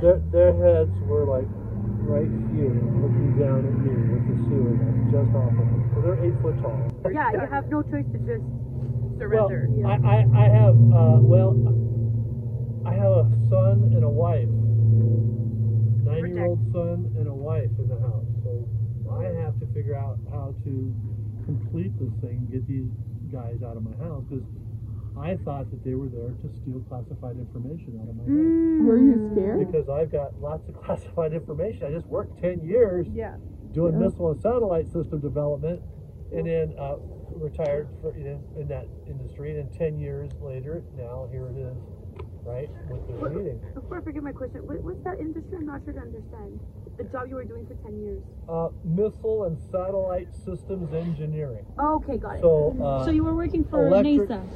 their, 0.00 0.16
their 0.32 0.52
heads 0.56 0.94
were 1.04 1.26
like 1.28 1.48
right 2.08 2.30
here, 2.56 2.72
looking 3.04 3.36
down 3.36 3.68
at 3.68 3.76
me 3.84 3.92
with 4.16 4.24
the 4.32 4.36
ceiling 4.48 4.80
just 5.12 5.28
off 5.36 5.52
of 5.52 5.60
them. 5.60 5.90
So 5.92 6.00
they're 6.00 6.24
eight 6.24 6.36
foot 6.40 6.56
tall. 6.64 6.80
yeah, 7.12 7.32
you 7.36 7.44
have 7.52 7.68
no 7.68 7.82
choice 7.84 8.06
to 8.16 8.18
just 8.24 8.46
surrender. 9.20 9.66
Well, 9.68 9.92
I, 9.92 9.96
I, 10.00 10.18
I 10.24 10.46
have, 10.48 10.72
uh, 10.72 11.18
well, 11.20 11.52
I 12.86 12.92
have 12.94 13.12
a 13.12 13.26
son 13.50 13.90
and 13.94 14.04
a 14.04 14.08
wife. 14.08 14.48
Nine 16.06 16.34
year 16.34 16.46
old 16.46 16.60
son 16.72 17.10
and 17.18 17.26
a 17.26 17.34
wife 17.34 17.70
in 17.78 17.88
the 17.88 17.98
house. 17.98 18.24
So 18.44 18.68
I 19.10 19.24
have 19.42 19.58
to 19.60 19.66
figure 19.74 19.96
out 19.96 20.18
how 20.30 20.54
to 20.64 20.94
complete 21.44 21.92
this 21.98 22.12
thing, 22.22 22.46
get 22.50 22.66
these 22.66 22.86
guys 23.32 23.58
out 23.66 23.76
of 23.76 23.82
my 23.82 23.96
house 24.04 24.22
because 24.28 24.44
I 25.18 25.36
thought 25.44 25.70
that 25.70 25.82
they 25.84 25.94
were 25.94 26.08
there 26.08 26.30
to 26.30 26.48
steal 26.62 26.80
classified 26.88 27.36
information 27.38 27.98
out 28.00 28.08
of 28.08 28.16
my 28.16 28.24
house. 28.24 28.86
Were 28.86 28.98
you 28.98 29.30
scared? 29.32 29.66
Because 29.66 29.88
I've 29.88 30.12
got 30.12 30.38
lots 30.40 30.68
of 30.68 30.76
classified 30.84 31.32
information. 31.32 31.86
I 31.86 31.90
just 31.90 32.06
worked 32.06 32.38
10 32.40 32.60
years 32.62 33.06
Yeah. 33.12 33.34
doing 33.72 33.98
missile 33.98 34.30
and 34.30 34.40
satellite 34.40 34.86
system 34.92 35.20
development, 35.20 35.82
and 36.32 36.46
then 36.46 36.74
uh, 36.78 36.96
retired 37.34 37.88
for, 38.00 38.14
in, 38.14 38.38
in 38.56 38.68
that 38.68 38.86
industry. 39.08 39.56
And 39.58 39.68
then 39.68 39.78
ten 39.78 39.98
years 39.98 40.30
later, 40.40 40.82
now 40.96 41.28
here 41.32 41.48
it 41.48 41.56
is, 41.58 41.76
right, 42.46 42.70
with 42.88 43.06
this 43.08 43.34
meeting. 43.36 43.60
Before 43.74 43.98
I 43.98 44.02
forget 44.02 44.22
my 44.22 44.32
question, 44.32 44.66
what, 44.66 44.80
what's 44.82 45.02
that 45.04 45.18
industry? 45.18 45.58
I'm 45.58 45.66
not 45.66 45.82
sure 45.84 45.92
to 45.94 46.00
understand. 46.00 46.60
The 46.96 47.04
job 47.04 47.28
you 47.28 47.34
were 47.34 47.44
doing 47.44 47.66
for 47.66 47.74
10 47.74 48.00
years. 48.00 48.22
Uh, 48.48 48.68
missile 48.84 49.44
and 49.44 49.58
satellite 49.70 50.28
systems 50.34 50.94
engineering. 50.94 51.66
Oh, 51.78 51.96
okay, 51.96 52.16
got 52.16 52.36
it. 52.36 52.40
So, 52.40 52.76
uh, 52.82 53.04
So 53.04 53.10
you 53.10 53.24
were 53.24 53.34
working 53.34 53.64
for 53.64 53.86
electric- 53.88 54.30
NASA. 54.30 54.46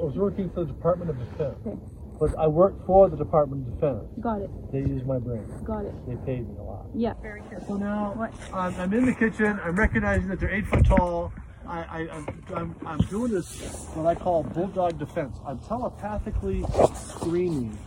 I 0.00 0.02
was 0.02 0.16
working 0.16 0.48
for 0.50 0.64
the 0.64 0.72
Department 0.72 1.10
of 1.10 1.18
Defense, 1.18 1.56
Okay. 1.66 1.76
but 2.18 2.30
I 2.38 2.46
worked 2.46 2.86
for 2.86 3.10
the 3.10 3.16
Department 3.18 3.66
of 3.68 3.74
Defense. 3.74 4.04
Got 4.20 4.40
it. 4.42 4.50
They 4.72 4.78
used 4.78 5.04
my 5.06 5.18
brain. 5.18 5.44
Got 5.64 5.84
it. 5.84 5.94
They 6.06 6.16
paid 6.24 6.48
me 6.48 6.56
a 6.58 6.62
lot. 6.62 6.86
Yeah. 6.94 7.12
Very 7.20 7.42
careful. 7.50 7.66
So 7.66 7.76
now 7.76 8.30
I'm, 8.54 8.74
I'm 8.80 8.92
in 8.94 9.04
the 9.04 9.12
kitchen. 9.14 9.60
I'm 9.62 9.76
recognizing 9.76 10.28
that 10.28 10.40
they're 10.40 10.50
eight 10.50 10.66
foot 10.66 10.86
tall. 10.86 11.32
I, 11.70 11.78
I, 11.78 11.98
I'm, 12.10 12.44
I'm, 12.56 12.76
I'm 12.84 12.98
doing 12.98 13.30
this 13.30 13.60
what 13.94 14.04
I 14.04 14.16
call 14.16 14.42
bulldog 14.42 14.98
defense. 14.98 15.36
I'm 15.46 15.60
telepathically 15.60 16.64
screaming 16.94 17.78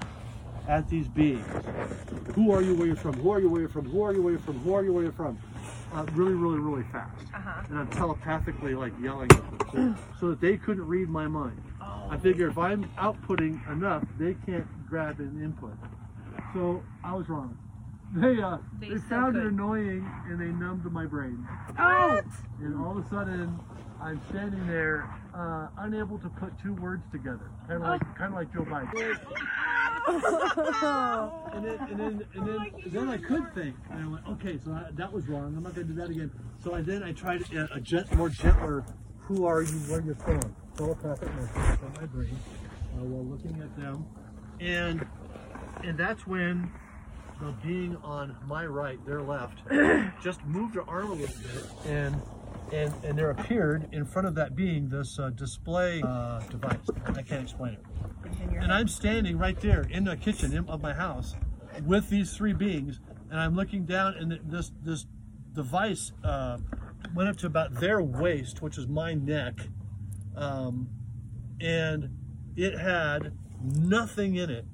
at 0.69 0.89
these 0.89 1.09
beings. 1.09 1.45
Who 2.33 2.53
are 2.53 2.61
you? 2.61 2.75
Where 2.75 2.87
you're 2.87 2.95
from? 2.95 3.15
Who 3.15 3.31
are 3.31 3.41
you? 3.41 3.49
Where 3.49 3.59
you're 3.59 3.69
from? 3.69 3.89
Who 3.89 4.01
are 4.03 4.13
you? 4.13 4.21
Where 4.21 4.31
you're 4.31 4.41
from? 4.41 4.59
Who 4.59 4.73
are 4.73 4.83
you? 4.85 4.93
Where 4.93 5.03
you're 5.03 5.11
from? 5.11 5.37
Uh, 5.93 6.05
really, 6.13 6.33
really, 6.33 6.59
really 6.59 6.85
fast. 6.93 7.21
And 7.69 7.77
I'm 7.77 7.89
telepathically 7.89 8.73
like 8.73 8.93
yelling 9.01 9.29
at 9.33 9.71
them 9.73 9.97
so, 9.97 10.19
so 10.19 10.29
that 10.29 10.39
they 10.39 10.55
couldn't 10.55 10.87
read 10.87 11.09
my 11.09 11.27
mind. 11.27 11.61
I 11.81 12.17
figure 12.17 12.47
if 12.47 12.57
I'm 12.57 12.85
outputting 12.97 13.69
enough, 13.69 14.05
they 14.17 14.35
can't 14.45 14.65
grab 14.87 15.19
an 15.19 15.41
input. 15.43 15.73
So 16.53 16.81
I 17.03 17.13
was 17.13 17.27
wrong. 17.27 17.57
They 18.15 18.41
uh, 18.41 18.57
they, 18.79 18.89
They 18.89 18.97
found 18.97 19.35
it 19.35 19.41
could. 19.41 19.53
annoying 19.53 20.07
and 20.27 20.39
they 20.39 20.45
numbed 20.45 20.85
my 20.91 21.05
brain. 21.05 21.47
Oh! 21.79 22.21
And 22.59 22.75
all 22.79 22.97
of 22.97 23.05
a 23.05 23.09
sudden, 23.09 23.59
I'm 23.99 24.21
standing 24.29 24.67
there, 24.67 25.09
uh, 25.33 25.69
unable 25.79 26.19
to 26.19 26.29
put 26.29 26.53
two 26.61 26.73
words 26.75 27.03
together, 27.11 27.49
kind 27.67 27.81
of 27.81 27.87
like 27.89 28.15
kind 28.15 28.33
of 28.33 28.39
like 28.39 28.53
Joe 28.53 28.65
Biden. 28.65 29.17
and 31.53 31.65
then 31.65 31.79
and 31.89 31.99
then 31.99 32.27
and 32.35 32.47
then, 32.47 32.71
then 32.87 33.09
I 33.09 33.17
could 33.17 33.53
think, 33.55 33.75
and 33.89 34.03
I 34.03 34.07
went, 34.07 34.27
okay, 34.27 34.59
so 34.63 34.71
I, 34.71 34.91
that 34.93 35.11
was 35.11 35.27
wrong. 35.27 35.55
I'm 35.55 35.63
not 35.63 35.73
going 35.73 35.87
to 35.87 35.93
do 35.93 35.99
that 35.99 36.09
again. 36.09 36.31
So 36.63 36.75
I 36.75 36.81
then 36.81 37.01
I 37.01 37.13
tried 37.13 37.41
a, 37.53 37.75
a 37.75 37.79
gent, 37.79 38.13
more 38.15 38.29
gentler. 38.29 38.85
Who 39.21 39.45
are 39.45 39.61
you? 39.63 39.77
Where 39.89 40.01
you're 40.01 40.15
from? 40.15 40.41
Telepathic 40.77 41.33
message 41.35 41.79
from 41.79 41.93
my 41.99 42.05
brain 42.05 42.37
uh, 42.95 43.03
while 43.05 43.25
looking 43.25 43.59
at 43.61 43.75
them, 43.77 44.05
and 44.59 45.07
and 45.83 45.97
that's 45.97 46.27
when 46.27 46.69
the 47.45 47.51
being 47.65 47.97
on 48.03 48.35
my 48.45 48.65
right, 48.65 49.03
their 49.05 49.21
left, 49.21 49.59
just 50.23 50.43
moved 50.45 50.75
her 50.75 50.87
arm 50.89 51.11
a 51.11 51.13
little 51.13 51.35
bit, 51.35 51.65
and 51.85 52.21
and 52.71 52.93
and 53.03 53.17
there 53.17 53.29
appeared 53.29 53.87
in 53.91 54.05
front 54.05 54.27
of 54.27 54.35
that 54.35 54.55
being 54.55 54.89
this 54.89 55.19
uh, 55.19 55.29
display 55.31 56.01
uh, 56.05 56.39
device. 56.49 56.77
I 57.05 57.21
can't 57.21 57.43
explain 57.43 57.73
it. 57.73 57.85
And 58.59 58.71
I'm 58.71 58.87
standing 58.87 59.37
right 59.37 59.59
there 59.59 59.81
in 59.89 60.05
the 60.05 60.15
kitchen 60.15 60.53
in- 60.53 60.67
of 60.69 60.81
my 60.81 60.93
house 60.93 61.35
with 61.85 62.09
these 62.09 62.35
three 62.35 62.53
beings, 62.53 62.99
and 63.29 63.39
I'm 63.39 63.55
looking 63.55 63.85
down, 63.85 64.15
and 64.15 64.39
this 64.45 64.71
this 64.81 65.05
device 65.53 66.11
uh, 66.23 66.57
went 67.13 67.29
up 67.29 67.37
to 67.37 67.47
about 67.47 67.79
their 67.79 68.01
waist, 68.01 68.61
which 68.61 68.77
is 68.77 68.87
my 68.87 69.13
neck, 69.13 69.55
um, 70.35 70.89
and 71.59 72.09
it 72.55 72.77
had 72.77 73.33
nothing 73.61 74.35
in 74.35 74.49
it. 74.49 74.65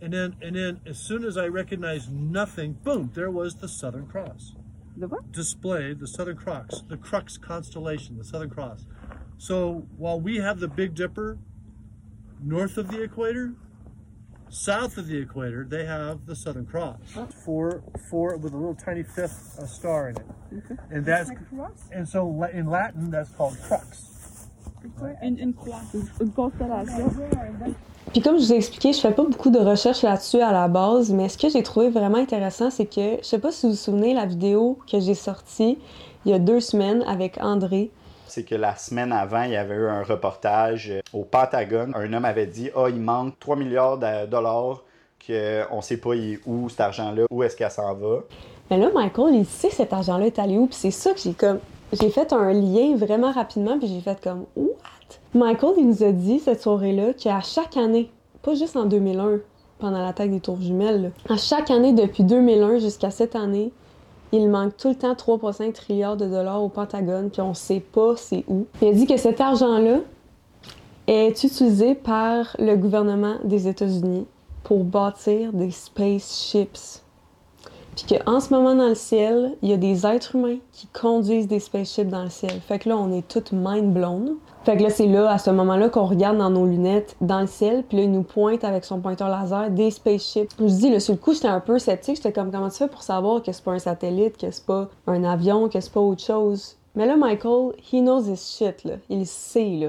And 0.00 0.12
then, 0.12 0.36
and 0.40 0.54
then, 0.54 0.80
as 0.86 0.98
soon 0.98 1.24
as 1.24 1.36
I 1.36 1.46
recognized 1.48 2.12
nothing, 2.12 2.74
boom! 2.84 3.10
There 3.14 3.30
was 3.30 3.56
the 3.56 3.68
Southern 3.68 4.06
Cross 4.06 4.54
The 4.96 5.08
what? 5.08 5.32
displayed. 5.32 5.98
The 5.98 6.06
Southern 6.06 6.36
Cross, 6.36 6.82
the 6.88 6.96
Crux 6.96 7.36
constellation, 7.36 8.16
the 8.16 8.24
Southern 8.24 8.50
Cross. 8.50 8.86
So 9.38 9.86
while 9.96 10.20
we 10.20 10.36
have 10.36 10.60
the 10.60 10.68
Big 10.68 10.94
Dipper 10.94 11.38
north 12.40 12.78
of 12.78 12.88
the 12.88 13.02
equator, 13.02 13.54
south 14.50 14.96
of 14.98 15.08
the 15.08 15.18
equator, 15.18 15.64
they 15.68 15.84
have 15.84 16.26
the 16.26 16.36
Southern 16.36 16.66
Cross. 16.66 16.98
Four, 17.44 17.82
four 18.10 18.36
with 18.36 18.52
a 18.52 18.56
little 18.56 18.74
tiny 18.74 19.02
fifth 19.02 19.58
star 19.68 20.10
in 20.10 20.16
it, 20.16 20.26
and 20.90 21.04
that's 21.04 21.30
and 21.92 22.08
so 22.08 22.44
in 22.52 22.66
Latin 22.66 23.10
that's 23.10 23.30
called 23.30 23.58
crux. 23.62 24.48
Une, 25.22 25.38
une 25.38 25.52
croix. 25.52 25.80
Puis 28.12 28.22
comme 28.22 28.38
je 28.38 28.44
vous 28.44 28.52
ai 28.52 28.56
expliqué, 28.56 28.92
je 28.92 29.00
fais 29.00 29.12
pas 29.12 29.24
beaucoup 29.24 29.50
de 29.50 29.58
recherches 29.58 30.02
là-dessus 30.02 30.40
à 30.40 30.52
la 30.52 30.68
base, 30.68 31.10
mais 31.10 31.28
ce 31.28 31.36
que 31.36 31.48
j'ai 31.48 31.62
trouvé 31.62 31.90
vraiment 31.90 32.18
intéressant, 32.18 32.70
c'est 32.70 32.86
que, 32.86 33.18
je 33.20 33.26
sais 33.26 33.38
pas 33.38 33.52
si 33.52 33.66
vous 33.66 33.72
vous 33.72 33.78
souvenez, 33.78 34.14
la 34.14 34.24
vidéo 34.24 34.78
que 34.90 34.98
j'ai 34.98 35.14
sortie 35.14 35.78
il 36.24 36.32
y 36.32 36.34
a 36.34 36.38
deux 36.38 36.60
semaines 36.60 37.04
avec 37.06 37.38
André, 37.40 37.90
c'est 38.28 38.44
que 38.44 38.54
la 38.54 38.76
semaine 38.76 39.12
avant, 39.12 39.42
il 39.42 39.52
y 39.52 39.56
avait 39.56 39.74
eu 39.74 39.88
un 39.88 40.02
reportage 40.02 40.90
euh, 40.90 41.00
au 41.12 41.24
Pentagone. 41.24 41.92
Un 41.96 42.12
homme 42.12 42.24
avait 42.24 42.46
dit 42.46 42.70
Ah, 42.76 42.88
il 42.88 43.00
manque 43.00 43.38
3 43.40 43.56
milliards 43.56 43.98
de 43.98 44.26
dollars, 44.26 44.84
qu'on 45.26 45.76
ne 45.76 45.82
sait 45.82 45.96
pas 45.96 46.10
où 46.46 46.68
cet 46.68 46.80
argent-là, 46.80 47.24
où 47.30 47.42
est-ce 47.42 47.56
qu'elle 47.56 47.70
s'en 47.70 47.94
va. 47.94 48.18
Mais 48.70 48.76
là, 48.76 48.90
Michael, 48.94 49.34
il 49.34 49.46
sait 49.46 49.70
cet 49.70 49.92
argent-là 49.92 50.26
est 50.26 50.38
allé 50.38 50.58
où, 50.58 50.66
puis 50.66 50.76
c'est 50.76 50.90
ça 50.90 51.12
que 51.12 51.20
j'ai 51.20 51.32
comme. 51.32 51.58
J'ai 51.92 52.10
fait 52.10 52.34
un 52.34 52.52
lien 52.52 52.96
vraiment 52.96 53.32
rapidement, 53.32 53.78
puis 53.78 53.88
j'ai 53.88 54.00
fait 54.00 54.20
comme 54.22 54.44
What? 54.54 54.97
Michael, 55.34 55.74
il 55.78 55.88
nous 55.88 56.02
a 56.02 56.12
dit 56.12 56.38
cette 56.38 56.62
soirée-là 56.62 57.12
qu'à 57.12 57.40
chaque 57.40 57.76
année, 57.76 58.10
pas 58.42 58.54
juste 58.54 58.76
en 58.76 58.84
2001, 58.84 59.40
pendant 59.78 59.98
l'attaque 59.98 60.30
des 60.30 60.40
Tours 60.40 60.60
Jumelles, 60.60 61.12
à 61.28 61.36
chaque 61.36 61.70
année 61.70 61.92
depuis 61.92 62.24
2001 62.24 62.78
jusqu'à 62.78 63.10
cette 63.10 63.36
année, 63.36 63.72
il 64.32 64.48
manque 64.48 64.76
tout 64.76 64.88
le 64.88 64.94
temps 64.94 65.14
3,5 65.14 65.72
trilliards 65.72 66.16
de 66.16 66.26
dollars 66.26 66.62
au 66.62 66.68
Pentagone, 66.68 67.30
puis 67.30 67.40
on 67.40 67.54
sait 67.54 67.80
pas 67.80 68.14
c'est 68.16 68.44
où. 68.48 68.66
Il 68.82 68.88
a 68.88 68.92
dit 68.92 69.06
que 69.06 69.16
cet 69.16 69.40
argent-là 69.40 70.00
est 71.06 71.42
utilisé 71.42 71.94
par 71.94 72.54
le 72.58 72.76
gouvernement 72.76 73.36
des 73.44 73.68
États-Unis 73.68 74.26
pour 74.64 74.84
bâtir 74.84 75.52
des 75.52 75.70
spaceships. 75.70 77.02
Puis 77.98 78.16
qu'en 78.16 78.38
ce 78.38 78.54
moment 78.54 78.76
dans 78.76 78.86
le 78.86 78.94
ciel, 78.94 79.56
il 79.60 79.70
y 79.70 79.72
a 79.72 79.76
des 79.76 80.06
êtres 80.06 80.36
humains 80.36 80.58
qui 80.72 80.86
conduisent 80.86 81.48
des 81.48 81.58
spaceships 81.58 82.08
dans 82.08 82.22
le 82.22 82.30
ciel. 82.30 82.60
Fait 82.60 82.78
que 82.78 82.88
là, 82.88 82.96
on 82.96 83.10
est 83.10 83.26
toutes 83.26 83.50
mind 83.50 83.92
blown. 83.92 84.36
Fait 84.62 84.76
que 84.76 84.84
là, 84.84 84.90
c'est 84.90 85.06
là, 85.06 85.28
à 85.28 85.38
ce 85.38 85.50
moment-là, 85.50 85.88
qu'on 85.88 86.06
regarde 86.06 86.38
dans 86.38 86.50
nos 86.50 86.64
lunettes 86.64 87.16
dans 87.20 87.40
le 87.40 87.48
ciel, 87.48 87.82
puis 87.88 87.96
là, 87.96 88.04
il 88.04 88.12
nous 88.12 88.22
pointe 88.22 88.62
avec 88.62 88.84
son 88.84 89.00
pointeur 89.00 89.28
laser 89.28 89.70
des 89.70 89.90
spaceships. 89.90 90.52
Je 90.60 90.64
dis, 90.66 90.90
là, 90.90 91.00
sur 91.00 91.14
le 91.14 91.18
coup, 91.18 91.32
j'étais 91.32 91.48
un 91.48 91.58
peu 91.58 91.80
sceptique. 91.80 92.16
J'étais 92.16 92.32
comme, 92.32 92.52
comment 92.52 92.68
tu 92.68 92.76
fais 92.76 92.88
pour 92.88 93.02
savoir 93.02 93.42
que 93.42 93.50
c'est 93.50 93.64
pas 93.64 93.72
un 93.72 93.80
satellite, 93.80 94.36
que 94.36 94.48
c'est 94.48 94.64
pas 94.64 94.88
un 95.08 95.24
avion, 95.24 95.68
que 95.68 95.80
c'est 95.80 95.92
pas 95.92 96.00
autre 96.00 96.22
chose? 96.22 96.76
Mais 96.94 97.04
là, 97.04 97.16
Michael, 97.16 97.72
he 97.92 97.96
knows 97.96 98.30
his 98.30 98.56
shit, 98.58 98.84
là. 98.84 98.94
Il 99.08 99.26
sait, 99.26 99.70
là. 99.70 99.88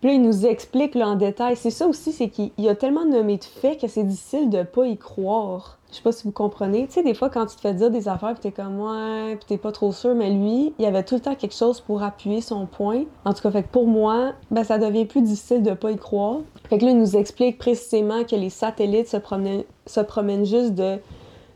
Puis 0.00 0.10
là, 0.10 0.16
il 0.16 0.22
nous 0.22 0.44
explique 0.44 0.94
là, 0.96 1.08
en 1.08 1.14
détail. 1.14 1.56
C'est 1.56 1.70
ça 1.70 1.86
aussi, 1.86 2.12
c'est 2.12 2.28
qu'il 2.28 2.50
il 2.58 2.68
a 2.68 2.74
tellement 2.74 3.06
nommé 3.06 3.38
de 3.38 3.44
faits 3.44 3.80
que 3.80 3.86
c'est 3.86 4.02
difficile 4.02 4.50
de 4.50 4.64
pas 4.64 4.86
y 4.86 4.98
croire. 4.98 5.78
Je 5.92 5.98
sais 5.98 6.02
pas 6.02 6.12
si 6.12 6.24
vous 6.24 6.32
comprenez. 6.32 6.86
Tu 6.86 6.94
sais, 6.94 7.02
des 7.02 7.12
fois, 7.12 7.28
quand 7.28 7.44
tu 7.44 7.54
te 7.54 7.60
fais 7.60 7.74
dire 7.74 7.90
des 7.90 8.08
affaires, 8.08 8.32
puis 8.32 8.40
t'es 8.40 8.50
comme, 8.50 8.80
ouais, 8.80 9.36
puis 9.36 9.44
t'es 9.46 9.58
pas 9.58 9.72
trop 9.72 9.92
sûr, 9.92 10.14
mais 10.14 10.30
lui, 10.30 10.72
il 10.78 10.86
avait 10.86 11.02
tout 11.02 11.16
le 11.16 11.20
temps 11.20 11.34
quelque 11.34 11.54
chose 11.54 11.80
pour 11.80 12.02
appuyer 12.02 12.40
son 12.40 12.64
point. 12.64 13.04
En 13.26 13.34
tout 13.34 13.42
cas, 13.42 13.62
pour 13.62 13.86
moi, 13.86 14.32
ben, 14.50 14.64
ça 14.64 14.78
devient 14.78 15.04
plus 15.04 15.20
difficile 15.20 15.62
de 15.62 15.74
pas 15.74 15.90
y 15.90 15.98
croire. 15.98 16.38
Fait 16.70 16.78
que 16.78 16.86
là, 16.86 16.92
il 16.92 16.98
nous 16.98 17.14
explique 17.14 17.58
précisément 17.58 18.24
que 18.24 18.34
les 18.34 18.48
satellites 18.48 19.08
se 19.08 19.18
promènent, 19.18 19.64
se 19.86 20.00
promènent 20.00 20.46
juste 20.46 20.74
de 20.74 20.96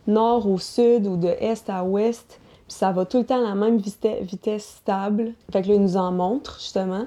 nord 0.06 0.46
au 0.46 0.58
sud 0.58 1.06
ou 1.06 1.16
de 1.16 1.28
est 1.28 1.70
à 1.70 1.82
ouest, 1.82 2.38
puis 2.68 2.76
ça 2.76 2.92
va 2.92 3.06
tout 3.06 3.18
le 3.18 3.24
temps 3.24 3.38
à 3.42 3.48
la 3.48 3.54
même 3.54 3.78
vite- 3.78 4.20
vitesse 4.20 4.76
stable. 4.80 5.32
Fait 5.50 5.62
que 5.62 5.68
là, 5.68 5.74
il 5.76 5.82
nous 5.82 5.96
en 5.96 6.12
montre, 6.12 6.58
justement. 6.60 7.06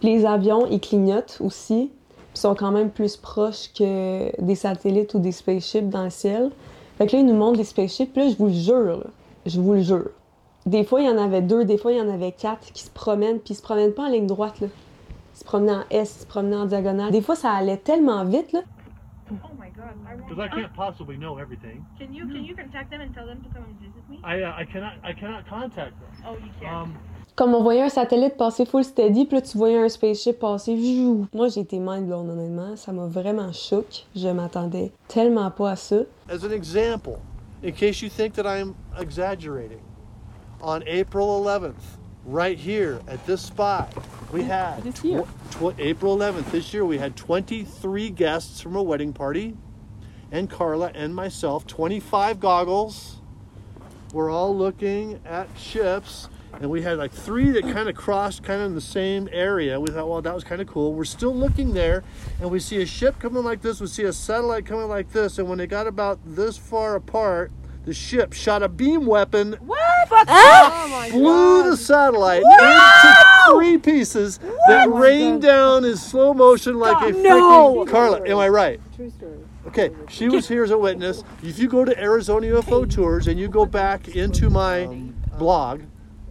Puis 0.00 0.08
les 0.08 0.26
avions, 0.26 0.66
ils 0.68 0.80
clignotent 0.80 1.38
aussi. 1.40 1.92
Sont 2.34 2.54
quand 2.54 2.72
même 2.72 2.90
plus 2.90 3.16
proches 3.16 3.72
que 3.72 4.40
des 4.40 4.54
satellites 4.54 5.14
ou 5.14 5.18
des 5.20 5.32
spaceships 5.32 5.88
dans 5.88 6.04
le 6.04 6.10
ciel. 6.10 6.50
Fait 6.98 7.06
que 7.06 7.12
là, 7.12 7.20
ils 7.20 7.26
nous 7.26 7.34
montrent 7.34 7.58
des 7.58 7.64
spaceships. 7.64 8.12
Puis 8.12 8.22
là, 8.22 8.28
je 8.30 8.36
vous 8.36 8.46
le 8.46 8.52
jure, 8.52 8.98
là, 8.98 9.10
je 9.46 9.60
vous 9.60 9.74
le 9.74 9.82
jure. 9.82 10.10
Des 10.66 10.84
fois, 10.84 11.00
il 11.00 11.06
y 11.06 11.10
en 11.10 11.18
avait 11.18 11.42
deux, 11.42 11.64
des 11.64 11.78
fois, 11.78 11.92
il 11.92 11.98
y 11.98 12.00
en 12.00 12.08
avait 12.08 12.32
quatre 12.32 12.72
qui 12.72 12.82
se 12.82 12.90
promènent. 12.90 13.38
Puis 13.38 13.54
ils 13.54 13.56
se 13.56 13.62
promènent 13.62 13.92
pas 13.92 14.04
en 14.04 14.08
ligne 14.08 14.26
droite, 14.26 14.60
là. 14.60 14.68
Ils 15.34 15.38
se 15.38 15.44
promenaient 15.44 15.76
en 15.76 15.84
S, 15.90 16.16
ils 16.16 16.22
se 16.22 16.26
promenaient 16.26 16.56
en 16.56 16.66
diagonale. 16.66 17.10
Des 17.10 17.22
fois, 17.22 17.36
ça 17.36 17.50
allait 17.50 17.76
tellement 17.76 18.24
vite, 18.24 18.52
là. 18.52 18.60
Oh 19.30 19.34
my 19.58 19.70
god. 19.70 19.94
I 20.06 20.16
Because. 20.16 20.38
I 20.38 20.48
can't 20.48 20.72
possibly 20.74 21.16
know 21.16 21.38
everything. 21.38 21.84
Can 21.98 22.12
you 22.12 22.26
can 22.26 22.44
you 22.44 22.54
contact 22.54 22.90
them 22.90 23.00
and 23.00 23.14
tell 23.14 23.26
them 23.26 23.40
to 23.42 23.48
come 23.48 23.64
and 23.64 23.74
visit 23.80 24.08
me? 24.08 24.20
I 24.22 24.42
uh, 24.42 24.52
I 24.56 24.64
cannot 24.64 24.92
I 25.02 25.12
cannot 25.14 25.48
contact 25.48 25.92
them. 25.98 26.10
Oh, 26.26 26.34
you 26.34 26.50
can't. 26.60 26.74
Um, 26.74 26.98
Comme 27.36 27.52
on 27.54 27.62
voyait 27.64 27.82
un 27.82 27.88
satellite 27.88 28.36
passer 28.36 28.64
full 28.64 28.84
steady, 28.84 29.24
puis 29.26 29.36
là, 29.36 29.42
tu 29.42 29.58
voyais 29.58 29.78
un 29.78 29.88
spaceship 29.88 30.38
passer. 30.38 30.76
Jou. 30.76 31.26
Moi, 31.34 31.48
j'ai 31.48 31.62
été 31.62 31.80
mind 31.80 32.06
blown, 32.06 32.30
honnêtement. 32.30 32.76
Ça 32.76 32.92
m'a 32.92 33.06
vraiment 33.06 33.52
choqué. 33.52 34.04
Je 34.14 34.28
m'attendais 34.28 34.92
tellement 35.08 35.50
pas 35.50 35.72
à 35.72 35.76
ça. 35.76 35.96
As 36.28 36.44
an 36.44 36.52
example, 36.52 37.18
in 37.64 37.72
case 37.72 38.00
you 38.02 38.08
think 38.08 38.34
that 38.34 38.46
I'm 38.46 38.74
exaggerating, 39.00 39.80
on 40.62 40.82
April 40.86 41.26
11th, 41.42 41.98
right 42.24 42.56
here 42.56 43.00
at 43.08 43.18
this 43.26 43.40
spot, 43.40 43.88
we 44.32 44.42
had 44.44 44.84
This 44.84 45.02
year. 45.02 45.24
tw- 45.50 45.74
April 45.80 46.16
11th 46.16 46.52
this 46.52 46.72
year 46.72 46.84
we 46.84 46.98
had 46.98 47.16
23 47.16 48.10
guests 48.10 48.60
from 48.60 48.76
a 48.76 48.82
wedding 48.82 49.12
party, 49.12 49.56
and 50.30 50.48
Carla 50.48 50.92
and 50.94 51.12
myself, 51.12 51.66
25 51.66 52.38
goggles. 52.38 53.16
We're 54.12 54.30
all 54.30 54.56
looking 54.56 55.18
at 55.26 55.48
ships, 55.58 56.28
and 56.60 56.70
we 56.70 56.82
had 56.82 56.98
like 56.98 57.12
three 57.12 57.50
that 57.50 57.62
kind 57.62 57.88
of 57.88 57.94
crossed 57.94 58.42
kind 58.42 58.60
of 58.60 58.68
in 58.68 58.74
the 58.74 58.80
same 58.80 59.28
area. 59.32 59.80
We 59.80 59.90
thought, 59.90 60.08
well, 60.08 60.22
that 60.22 60.34
was 60.34 60.44
kind 60.44 60.60
of 60.60 60.66
cool. 60.66 60.92
We're 60.92 61.04
still 61.04 61.34
looking 61.34 61.72
there, 61.72 62.04
and 62.40 62.50
we 62.50 62.60
see 62.60 62.80
a 62.82 62.86
ship 62.86 63.18
coming 63.18 63.44
like 63.44 63.62
this. 63.62 63.80
We 63.80 63.86
see 63.86 64.04
a 64.04 64.12
satellite 64.12 64.66
coming 64.66 64.88
like 64.88 65.12
this, 65.12 65.38
and 65.38 65.48
when 65.48 65.58
they 65.58 65.66
got 65.66 65.86
about 65.86 66.18
this 66.24 66.56
far 66.56 66.96
apart, 66.96 67.52
the 67.84 67.94
ship 67.94 68.32
shot 68.32 68.62
a 68.62 68.68
beam 68.68 69.04
weapon 69.04 69.56
blew 69.60 69.76
ah! 69.76 71.08
oh 71.12 71.70
the 71.70 71.76
satellite 71.76 72.42
into 72.42 73.52
three 73.52 73.76
pieces 73.76 74.38
that 74.68 74.88
rained 74.90 75.42
down 75.42 75.84
in 75.84 75.96
slow 75.96 76.32
motion 76.32 76.78
like 76.78 76.96
a 77.02 77.12
freaking 77.12 77.88
Carla. 77.88 78.22
Am 78.26 78.38
I 78.38 78.48
right? 78.48 78.80
True 78.96 79.10
story. 79.10 79.38
Okay, 79.66 79.90
she 80.08 80.28
was 80.28 80.46
here 80.46 80.62
as 80.62 80.70
a 80.70 80.78
witness. 80.78 81.24
If 81.42 81.58
you 81.58 81.68
go 81.68 81.84
to 81.84 81.98
Arizona 82.00 82.46
UFO 82.48 82.90
Tours 82.90 83.28
and 83.28 83.38
you 83.38 83.48
go 83.48 83.66
back 83.66 84.08
into 84.08 84.50
my 84.50 84.86
blog, 85.38 85.82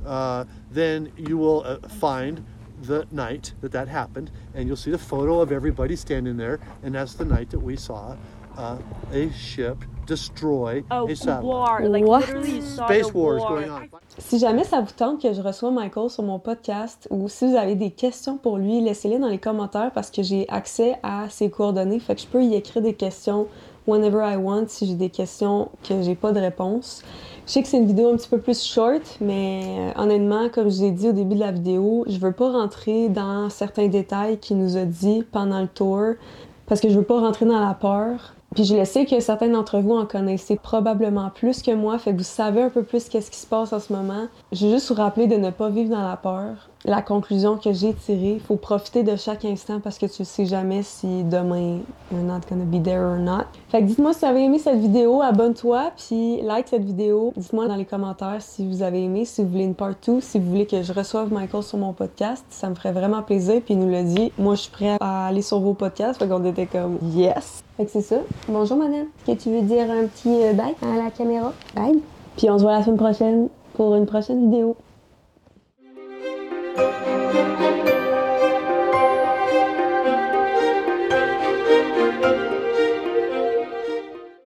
uh, 0.05 0.45
then 0.71 1.11
you 1.17 1.37
will 1.37 1.63
uh, 1.65 1.77
find 1.99 2.43
the 2.81 3.05
night 3.11 3.53
that 3.61 3.71
that 3.71 3.87
happened, 3.87 4.29
and 4.55 4.67
you'll 4.67 4.75
see 4.75 4.91
the 4.91 4.97
photo 4.97 5.39
of 5.41 5.51
everybody 5.51 5.95
standing 5.95 6.37
there, 6.37 6.59
and 6.83 6.93
that's 6.95 7.13
the 7.13 7.25
night 7.25 7.49
that 7.51 7.59
we 7.59 7.75
saw 7.77 8.15
uh, 8.57 8.77
a 9.11 9.31
ship 9.31 9.77
destroy 10.05 10.83
A 10.91 11.05
a 11.05 11.15
satellite. 11.15 11.43
war, 11.45 11.87
like 11.87 12.03
What? 12.05 12.27
literally 12.27 12.61
Space 12.61 13.13
wars 13.13 13.41
war. 13.41 13.49
going 13.61 13.69
on. 13.71 13.87
Si 14.19 14.37
jamais 14.37 14.63
ça 14.65 14.81
vous 14.81 14.91
tente 14.95 15.21
que 15.21 15.33
je 15.33 15.41
reçois 15.41 15.71
Michael 15.71 16.09
sur 16.09 16.23
mon 16.23 16.39
podcast 16.39 17.07
ou 17.09 17.29
si 17.29 17.47
vous 17.49 17.55
avez 17.55 17.75
des 17.75 17.91
questions 17.91 18.37
pour 18.37 18.57
lui, 18.57 18.81
laissez-les 18.81 19.17
dans 19.17 19.29
les 19.29 19.39
commentaires 19.39 19.91
parce 19.93 20.11
que 20.11 20.21
j'ai 20.21 20.47
accès 20.49 20.97
à 21.03 21.29
ses 21.29 21.49
coordonnées. 21.49 21.99
Fait 21.99 22.15
que 22.15 22.21
je 22.21 22.27
peux 22.27 22.43
y 22.43 22.53
écrire 22.53 22.83
des 22.83 22.93
questions 22.93 23.47
whenever 23.87 24.21
I 24.23 24.37
want 24.37 24.69
si 24.69 24.87
j'ai 24.87 24.95
des 24.95 25.09
questions 25.09 25.69
que 25.87 26.01
j'ai 26.01 26.15
pas 26.15 26.31
de 26.31 26.39
réponse. 26.39 27.03
Je 27.45 27.51
sais 27.51 27.61
que 27.61 27.67
c'est 27.67 27.77
une 27.77 27.87
vidéo 27.87 28.09
un 28.09 28.15
petit 28.15 28.29
peu 28.29 28.39
plus 28.39 28.63
short, 28.63 29.17
mais 29.19 29.63
euh, 29.65 30.01
honnêtement, 30.01 30.47
comme 30.49 30.69
je 30.69 30.81
l'ai 30.81 30.91
dit 30.91 31.09
au 31.09 31.11
début 31.11 31.35
de 31.35 31.41
la 31.41 31.51
vidéo, 31.51 32.05
je 32.07 32.17
veux 32.17 32.31
pas 32.31 32.51
rentrer 32.51 33.09
dans 33.09 33.49
certains 33.49 33.87
détails 33.87 34.37
qu'il 34.37 34.57
nous 34.57 34.77
a 34.77 34.85
dit 34.85 35.23
pendant 35.31 35.61
le 35.61 35.67
tour 35.67 36.13
parce 36.67 36.79
que 36.79 36.89
je 36.89 36.95
veux 36.97 37.03
pas 37.03 37.19
rentrer 37.19 37.45
dans 37.45 37.59
la 37.59 37.73
peur. 37.73 38.33
Puis 38.55 38.65
je 38.65 38.75
le 38.75 38.85
sais 38.85 39.05
que 39.05 39.19
certains 39.19 39.49
d'entre 39.49 39.79
vous 39.79 39.93
en 39.93 40.05
connaissez 40.05 40.55
probablement 40.55 41.31
plus 41.33 41.61
que 41.61 41.71
moi, 41.71 41.97
fait 41.97 42.11
que 42.11 42.17
vous 42.17 42.23
savez 42.23 42.61
un 42.61 42.69
peu 42.69 42.83
plus 42.83 43.09
qu'est-ce 43.09 43.31
qui 43.31 43.39
se 43.39 43.47
passe 43.47 43.73
en 43.73 43.79
ce 43.79 43.91
moment. 43.91 44.27
Je 44.51 44.67
veux 44.67 44.73
juste 44.73 44.89
vous 44.89 44.95
rappeler 44.95 45.27
de 45.27 45.35
ne 45.35 45.49
pas 45.49 45.69
vivre 45.69 45.89
dans 45.89 46.07
la 46.07 46.17
peur. 46.17 46.69
La 46.85 47.01
conclusion 47.01 47.57
que 47.57 47.71
j'ai 47.71 47.93
tirée, 47.93 48.41
faut 48.45 48.57
profiter 48.57 49.03
de 49.03 49.15
chaque 49.15 49.45
instant 49.45 49.79
parce 49.79 49.97
que 49.97 50.05
tu 50.05 50.25
sais 50.25 50.45
jamais 50.45 50.83
si 50.83 51.23
demain 51.23 51.79
you're 52.11 52.21
not 52.21 52.41
gonna 52.49 52.65
be 52.65 52.83
there 52.83 52.99
or 52.99 53.17
not. 53.17 53.45
Fait 53.69 53.79
que 53.79 53.85
dites-moi 53.85 54.11
si 54.11 54.19
vous 54.19 54.25
avez 54.25 54.43
aimé 54.43 54.59
cette 54.59 54.79
vidéo, 54.79 55.21
abonne-toi, 55.21 55.91
puis 55.95 56.41
like 56.41 56.67
cette 56.67 56.83
vidéo. 56.83 57.31
Dites-moi 57.37 57.69
dans 57.69 57.77
les 57.77 57.85
commentaires 57.85 58.41
si 58.41 58.67
vous 58.67 58.83
avez 58.83 59.01
aimé, 59.01 59.23
si 59.23 59.41
vous 59.41 59.49
voulez 59.49 59.63
une 59.63 59.75
part 59.75 59.93
2, 60.05 60.19
si 60.19 60.39
vous 60.39 60.49
voulez 60.49 60.65
que 60.65 60.83
je 60.83 60.91
reçoive 60.91 61.31
Michael 61.31 61.63
sur 61.63 61.77
mon 61.77 61.93
podcast. 61.93 62.43
Ça 62.49 62.69
me 62.69 62.75
ferait 62.75 62.91
vraiment 62.91 63.21
plaisir, 63.23 63.61
puis 63.63 63.75
il 63.75 63.79
nous 63.79 63.89
l'a 63.89 64.03
dit. 64.03 64.33
Moi, 64.37 64.55
je 64.55 64.61
suis 64.63 64.71
prêt 64.71 64.97
à 64.99 65.27
aller 65.27 65.41
sur 65.41 65.61
vos 65.61 65.73
podcasts, 65.73 66.19
fait 66.19 66.27
qu'on 66.27 66.43
était 66.43 66.65
comme 66.65 66.97
yes. 67.15 67.63
Fait 67.77 67.85
que 67.85 67.91
c'est 67.91 68.01
ça. 68.01 68.17
Bonjour 68.47 68.77
madame. 68.77 69.07
Est-ce 69.27 69.35
que 69.35 69.43
tu 69.43 69.49
veux 69.49 69.61
dire 69.61 69.89
un 69.89 70.05
petit 70.05 70.29
euh, 70.29 70.53
bye 70.53 70.75
à 70.83 71.03
la 71.03 71.09
caméra? 71.09 71.53
Bye. 71.75 71.99
Puis 72.37 72.47
on 72.49 72.57
se 72.57 72.63
voit 72.63 72.73
la 72.73 72.83
semaine 72.83 72.97
prochaine 72.97 73.49
pour 73.73 73.95
une 73.95 74.05
prochaine 74.05 74.41
vidéo. 74.51 74.75